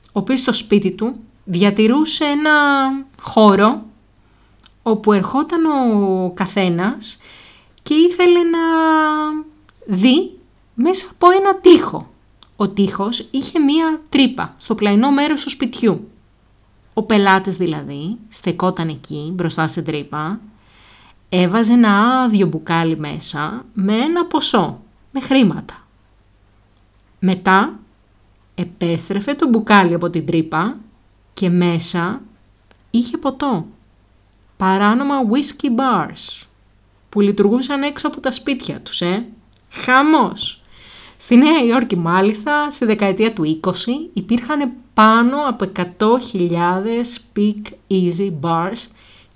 ο 0.06 0.10
οποίος 0.12 0.40
στο 0.40 0.52
σπίτι 0.52 0.90
του 0.92 1.16
διατηρούσε 1.44 2.24
ένα 2.24 2.52
χώρο 3.20 3.82
όπου 4.82 5.12
ερχόταν 5.12 5.64
ο 5.64 6.30
καθένας 6.34 7.18
και 7.82 7.94
ήθελε 7.94 8.42
να 8.42 8.58
δει 9.86 10.30
μέσα 10.74 11.06
από 11.10 11.30
ένα 11.30 11.56
τείχο. 11.56 12.10
Ο 12.56 12.68
τείχος 12.68 13.28
είχε 13.30 13.58
μία 13.58 14.00
τρύπα 14.08 14.54
στο 14.58 14.74
πλαϊνό 14.74 15.10
μέρος 15.10 15.42
του 15.42 15.50
σπιτιού. 15.50 16.08
Ο 16.94 17.02
πελάτης 17.02 17.56
δηλαδή 17.56 18.18
στεκόταν 18.28 18.88
εκεί 18.88 19.32
μπροστά 19.34 19.66
στην 19.66 19.84
τρύπα, 19.84 20.40
έβαζε 21.28 21.72
ένα 21.72 22.20
άδειο 22.22 22.46
μπουκάλι 22.46 22.98
μέσα 22.98 23.64
με 23.72 23.96
ένα 23.96 24.26
ποσό, 24.26 24.80
με 25.10 25.20
χρήματα. 25.20 25.86
Μετά 27.18 27.78
επέστρεφε 28.54 29.34
το 29.34 29.48
μπουκάλι 29.48 29.94
από 29.94 30.10
την 30.10 30.26
τρύπα 30.26 30.76
και 31.32 31.48
μέσα 31.48 32.20
είχε 32.90 33.16
ποτό. 33.16 33.66
Παράνομα 34.56 35.16
whisky 35.30 35.66
bars 35.66 36.46
που 37.08 37.20
λειτουργούσαν 37.20 37.82
έξω 37.82 38.06
από 38.06 38.20
τα 38.20 38.30
σπίτια 38.30 38.80
τους, 38.80 39.00
ε. 39.00 39.26
Χαμός! 39.70 40.61
Στη 41.22 41.36
Νέα 41.36 41.64
Υόρκη 41.64 41.96
μάλιστα, 41.96 42.70
στη 42.70 42.84
δεκαετία 42.84 43.32
του 43.32 43.60
20, 43.62 43.70
υπήρχαν 44.12 44.72
πάνω 44.94 45.36
από 45.48 45.72
100.000 45.76 46.50
Peak 47.36 47.62
Easy 47.90 48.32
Bars 48.40 48.86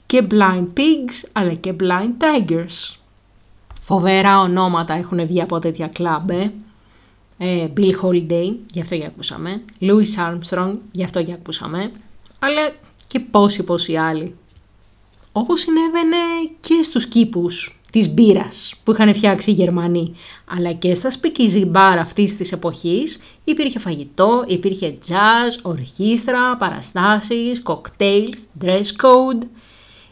και 0.06 0.26
Blind 0.30 0.66
Pigs, 0.76 1.28
αλλά 1.32 1.54
και 1.54 1.74
Blind 1.80 2.12
Tigers. 2.18 2.96
Φοβερά 3.82 4.40
ονόματα 4.40 4.94
έχουν 4.94 5.26
βγει 5.26 5.42
από 5.42 5.58
τέτοια 5.58 5.88
κλαμπ, 5.88 6.30
ε. 6.30 6.52
ε 7.38 7.68
Bill 7.76 7.92
Holiday, 8.02 8.54
γι' 8.70 8.80
αυτό 8.80 8.94
για 8.94 9.06
ακούσαμε. 9.06 9.62
Louis 9.80 10.28
Armstrong, 10.28 10.76
γι' 10.92 11.04
αυτό 11.04 11.20
για 11.20 11.34
ακούσαμε. 11.34 11.92
Αλλά 12.38 12.70
και 13.08 13.20
πόσοι 13.20 13.62
πόσοι 13.62 13.96
άλλοι. 13.96 14.36
Όπως 15.32 15.60
συνέβαινε 15.60 16.16
και 16.60 16.82
στους 16.82 17.06
κήπους 17.06 17.75
της 17.92 18.08
μπύρας 18.08 18.74
που 18.84 18.92
είχαν 18.92 19.14
φτιάξει 19.14 19.50
οι 19.50 19.54
Γερμανοί. 19.54 20.14
Αλλά 20.44 20.72
και 20.72 20.94
στα 20.94 21.10
σπικιζι 21.10 21.64
μπαρ 21.64 21.98
αυτής 21.98 22.36
της 22.36 22.52
εποχής 22.52 23.18
υπήρχε 23.44 23.78
φαγητό, 23.78 24.44
υπήρχε 24.46 24.98
jazz, 25.08 25.60
ορχήστρα, 25.62 26.56
παραστάσεις, 26.56 27.62
cocktails, 27.64 28.64
dress 28.64 28.86
code. 29.02 29.46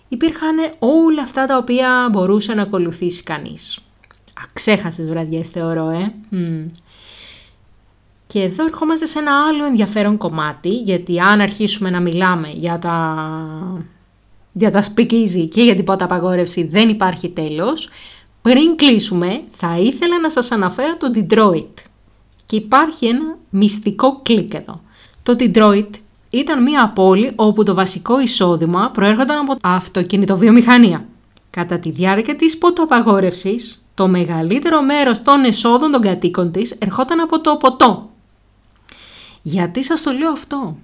Υπήρχαν 0.09 0.57
όλα 0.79 1.22
αυτά 1.22 1.47
τα 1.47 1.57
οποία 1.57 2.09
μπορούσε 2.12 2.55
να 2.55 2.62
ακολουθήσει 2.62 3.22
κανείς. 3.22 3.79
Αξέχαστες 4.45 5.09
βραδιές 5.09 5.49
θεωρώ, 5.49 5.91
ε. 5.91 6.14
Και 8.27 8.43
εδώ 8.43 8.64
ερχόμαστε 8.64 9.07
σε 9.07 9.18
ένα 9.18 9.47
άλλο 9.47 9.64
ενδιαφέρον 9.64 10.16
κομμάτι, 10.16 10.68
γιατί 10.68 11.20
αν 11.20 11.41
αρχίσουμε 11.41 11.91
να 11.91 12.01
μιλάμε 12.01 12.49
για 12.55 12.79
τα, 12.79 12.95
για 14.57 14.71
τα 14.71 14.83
speakeasy 14.83 15.49
και 15.51 15.63
για 15.63 15.75
την 15.75 15.85
πότα 15.85 16.05
απαγόρευση 16.05 16.65
δεν 16.65 16.89
υπάρχει 16.89 17.29
τέλος, 17.29 17.89
πριν 18.43 18.77
κλείσουμε 18.77 19.43
θα 19.51 19.79
ήθελα 19.79 20.21
να 20.21 20.31
σας 20.31 20.51
αναφέρω 20.51 20.97
το 20.97 21.11
Detroit. 21.15 21.73
Και 22.45 22.57
υπάρχει 22.57 23.07
ένα 23.07 23.39
μυστικό 23.51 24.21
κλικ 24.23 24.55
εδώ. 24.55 24.81
Το 25.23 25.37
Detroit 25.39 25.89
ήταν 26.31 26.63
μια 26.63 26.89
πόλη 26.89 27.33
όπου 27.37 27.63
το 27.63 27.75
βασικό 27.75 28.21
εισόδημα 28.21 28.91
προέρχονταν 28.91 29.39
από 29.39 29.57
αυτοκινητοβιομηχανία. 29.63 31.07
Κατά 31.51 31.79
τη 31.79 31.91
διάρκεια 31.91 32.37
της 32.37 32.59
ποτοαπαγόρευσης, 32.59 33.87
το 33.95 34.09
μεγαλύτερο 34.09 34.83
μέρος 34.83 35.23
των 35.23 35.45
εσόδων 35.45 35.91
των 35.91 36.01
κατοίκων 36.01 36.53
της 36.53 36.71
ερχόταν 36.79 37.21
από 37.21 37.41
το 37.41 37.57
ποτό. 37.57 38.11
Γιατί 39.43 39.85
σας 39.85 40.03
το 40.03 40.13
λέω 40.13 40.31
αυτό; 40.31 40.77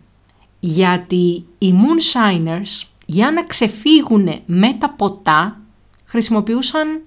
Γιατί 0.60 1.44
οι 1.58 1.74
moonshiners 1.74 2.89
για 3.12 3.30
να 3.30 3.44
ξεφύγουν 3.44 4.28
με 4.46 4.72
τα 4.72 4.90
ποτά 4.90 5.60
χρησιμοποιούσαν 6.04 7.00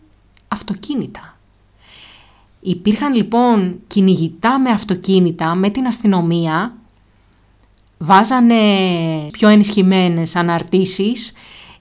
αυτοκίνητα. 0.47 1.37
Υπήρχαν 2.61 3.15
λοιπόν 3.15 3.79
κυνηγητά 3.87 4.59
με 4.59 4.69
αυτοκίνητα 4.69 5.55
με 5.55 5.69
την 5.69 5.87
αστυνομία, 5.87 6.73
βάζανε 7.97 8.55
πιο 9.31 9.47
ενισχυμένες 9.47 10.35
αναρτήσεις 10.35 11.33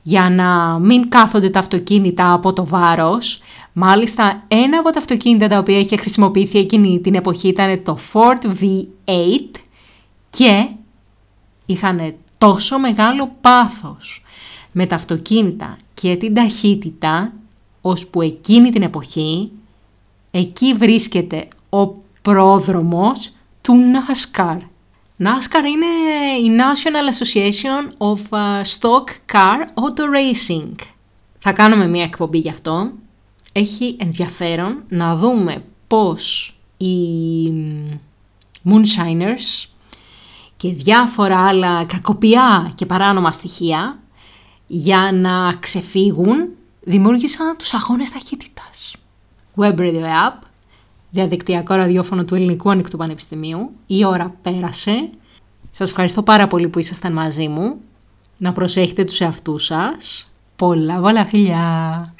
για 0.02 0.30
να 0.30 0.78
μην 0.78 1.08
κάθονται 1.08 1.50
τα 1.50 1.58
αυτοκίνητα 1.58 2.32
από 2.32 2.52
το 2.52 2.66
βάρος. 2.66 3.40
Μάλιστα 3.72 4.44
ένα 4.48 4.78
από 4.78 4.90
τα 4.90 4.98
αυτοκίνητα 4.98 5.48
τα 5.48 5.58
οποία 5.58 5.78
είχε 5.78 5.96
χρησιμοποιηθεί 5.96 6.58
εκείνη 6.58 7.00
την 7.00 7.14
εποχή 7.14 7.48
ήταν 7.48 7.82
το 7.82 7.98
Ford 8.12 8.46
V8 8.46 9.60
και 10.30 10.68
είχαν 11.66 12.14
τόσο 12.42 12.78
μεγάλο 12.78 13.36
πάθος 13.40 14.24
με 14.72 14.86
τα 14.86 14.94
αυτοκίνητα 14.94 15.78
και 15.94 16.16
την 16.16 16.34
ταχύτητα 16.34 17.32
ώσπου 17.80 18.22
εκείνη 18.22 18.70
την 18.70 18.82
εποχή 18.82 19.50
εκεί 20.30 20.74
βρίσκεται 20.74 21.48
ο 21.70 21.86
πρόδρομος 22.22 23.32
του 23.60 23.74
NASCAR. 23.74 24.58
NASCAR 25.18 25.64
είναι 25.66 25.86
η 26.42 26.56
National 26.58 27.12
Association 27.14 28.08
of 28.08 28.20
uh, 28.30 28.62
Stock 28.62 29.08
Car 29.32 29.58
Auto 29.74 30.02
Racing. 30.02 30.74
Θα 31.38 31.52
κάνουμε 31.52 31.86
μια 31.86 32.04
εκπομπή 32.04 32.38
γι' 32.38 32.48
αυτό. 32.48 32.92
Έχει 33.52 33.96
ενδιαφέρον 34.00 34.82
να 34.88 35.16
δούμε 35.16 35.64
πώς 35.86 36.54
οι 36.76 36.96
Moonshiners 38.64 39.71
και 40.62 40.72
διάφορα 40.72 41.46
άλλα 41.46 41.84
κακοπιά 41.84 42.72
και 42.74 42.86
παράνομα 42.86 43.30
στοιχεία 43.30 43.98
για 44.66 45.10
να 45.12 45.54
ξεφύγουν 45.60 46.48
δημιούργησαν 46.80 47.56
τους 47.56 47.74
αγώνες 47.74 48.10
ταχύτητας. 48.10 48.96
Web 49.56 49.76
Radio 49.78 50.04
App, 50.28 50.38
διαδικτυακό 51.10 51.74
ραδιόφωνο 51.74 52.24
του 52.24 52.34
Ελληνικού 52.34 52.70
Ανοιχτού 52.70 52.96
Πανεπιστημίου. 52.96 53.70
Η 53.86 54.04
ώρα 54.04 54.34
πέρασε. 54.42 55.10
Σας 55.70 55.88
ευχαριστώ 55.88 56.22
πάρα 56.22 56.46
πολύ 56.46 56.68
που 56.68 56.78
ήσασταν 56.78 57.12
μαζί 57.12 57.48
μου. 57.48 57.76
Να 58.36 58.52
προσέχετε 58.52 59.04
τους 59.04 59.20
εαυτούς 59.20 59.64
σας. 59.64 60.32
Πολλά 60.56 61.00
πολλά 61.00 61.24
φιλιά! 61.24 62.14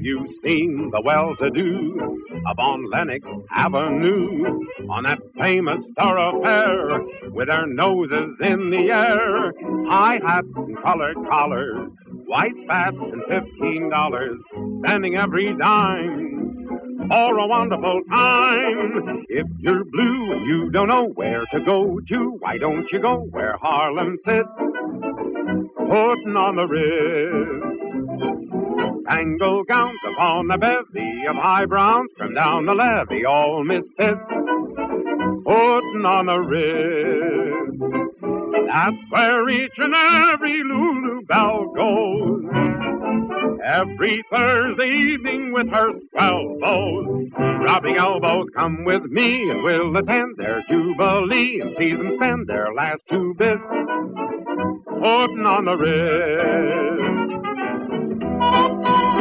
Have 0.00 0.06
you 0.06 0.40
seen 0.42 0.90
the 0.90 1.02
well-to-do 1.02 2.42
up 2.48 2.58
on 2.58 2.90
Lenox 2.90 3.22
Avenue 3.50 4.58
on 4.88 5.02
that 5.02 5.18
famous 5.38 5.84
thoroughfare 5.94 7.02
with 7.30 7.48
their 7.48 7.66
noses 7.66 8.34
in 8.40 8.70
the 8.70 8.90
air? 8.90 9.52
High 9.90 10.18
hats 10.26 10.46
and 10.56 10.82
colored 10.82 11.16
collars, 11.28 11.90
white 12.24 12.54
spats 12.64 12.96
and 12.98 13.22
fifteen 13.28 13.90
dollars, 13.90 14.38
spending 14.78 15.16
every 15.16 15.54
dime 15.58 16.78
for 17.10 17.38
a 17.38 17.46
wonderful 17.46 18.00
time. 18.08 19.26
If 19.28 19.46
you're 19.58 19.84
blue 19.84 20.32
and 20.32 20.46
you 20.46 20.70
don't 20.70 20.88
know 20.88 21.08
where 21.08 21.44
to 21.52 21.60
go 21.60 22.00
to, 22.08 22.36
why 22.38 22.56
don't 22.56 22.90
you 22.90 23.00
go 23.00 23.18
where 23.32 23.58
Harlem 23.60 24.16
sits? 24.24 24.48
Putting 25.76 26.36
on 26.36 26.56
the 26.56 26.66
wrist. 26.66 27.89
Angle 29.10 29.64
gowns 29.64 29.98
upon 30.06 30.48
a 30.52 30.56
bevy 30.56 31.26
of 31.26 31.34
high 31.34 31.66
browns 31.66 32.10
from 32.16 32.32
down 32.32 32.64
the 32.64 32.74
levee, 32.74 33.24
all 33.24 33.64
misfits, 33.64 34.20
putting 35.44 36.04
on 36.06 36.28
a 36.28 36.40
wrist. 36.40 37.80
That's 38.68 38.96
where 39.10 39.48
each 39.48 39.72
and 39.78 39.94
every 39.94 40.62
Lulu 40.62 41.22
Bell 41.26 41.72
goes. 41.74 42.44
Every 43.64 44.22
Thursday 44.30 44.90
evening 44.90 45.52
with 45.54 45.68
her 45.70 45.90
swell 46.12 46.56
bows. 46.60 47.30
Rubbing 47.36 47.96
elbows, 47.96 48.46
come 48.54 48.84
with 48.84 49.02
me 49.06 49.50
and 49.50 49.64
we'll 49.64 49.96
attend 49.96 50.36
their 50.36 50.62
jubilee 50.70 51.60
and 51.60 51.74
see 51.80 51.96
them 51.96 52.12
spend 52.16 52.46
their 52.46 52.72
last 52.72 53.00
two 53.10 53.34
bits 53.36 53.60
putting 54.86 55.46
on 55.46 55.64
the 55.64 55.76
wrist. 55.76 57.39
Thank 58.40 59.18
you. 59.18 59.19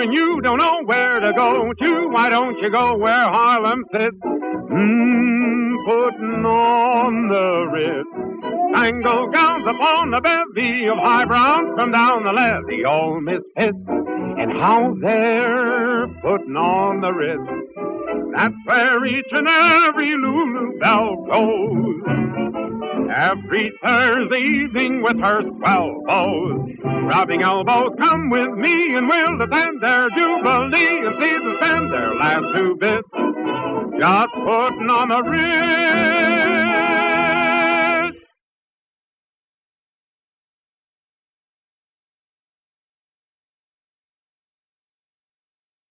And 0.00 0.12
you 0.12 0.40
don't 0.40 0.58
know 0.58 0.82
where 0.84 1.20
to 1.20 1.32
go 1.32 1.72
to, 1.72 2.08
why 2.08 2.30
don't 2.30 2.58
you 2.58 2.70
go 2.70 2.96
where 2.96 3.12
Harlem 3.12 3.84
sits? 3.92 4.16
Mmm, 4.22 5.84
putting 5.86 6.44
on 6.44 7.28
the 7.28 7.66
Ritz. 7.72 8.74
Tango 8.74 9.30
gowns 9.30 9.66
upon 9.66 10.14
a 10.14 10.20
bevy 10.20 10.86
of 10.88 10.98
high 10.98 11.24
browns 11.24 11.70
from 11.74 11.92
down 11.92 12.24
the 12.24 12.32
levee, 12.32 12.84
all 12.84 13.20
misfits. 13.20 13.78
And 13.86 14.52
how 14.52 14.94
they're 15.00 16.06
putting 16.22 16.56
on 16.56 17.00
the 17.00 17.12
Ritz. 17.12 17.42
That's 18.34 18.54
where 18.64 19.04
each 19.04 19.32
and 19.32 19.48
every 19.48 20.14
Lulu 20.14 20.78
Bell 20.78 21.16
goes. 21.26 22.47
Every 23.10 23.72
Thursday 23.82 24.40
evening 24.40 25.02
with 25.02 25.18
her 25.20 25.40
swell 25.42 26.02
bows. 26.06 26.70
Rubbing 26.84 27.42
elbows, 27.42 27.92
come 27.98 28.30
with 28.30 28.50
me 28.50 28.94
and 28.96 29.08
we'll 29.08 29.40
attend 29.40 29.80
their 29.82 30.10
jubilee 30.10 31.06
and 31.06 31.16
see 31.20 31.32
them 31.32 31.56
spend 31.60 31.92
their 31.92 32.14
last 32.14 32.44
two 32.54 32.76
bits. 32.76 33.08
Just 33.98 34.32
putting 34.34 34.90
on 34.90 35.08
the 35.08 35.22
wrist. 35.22 37.07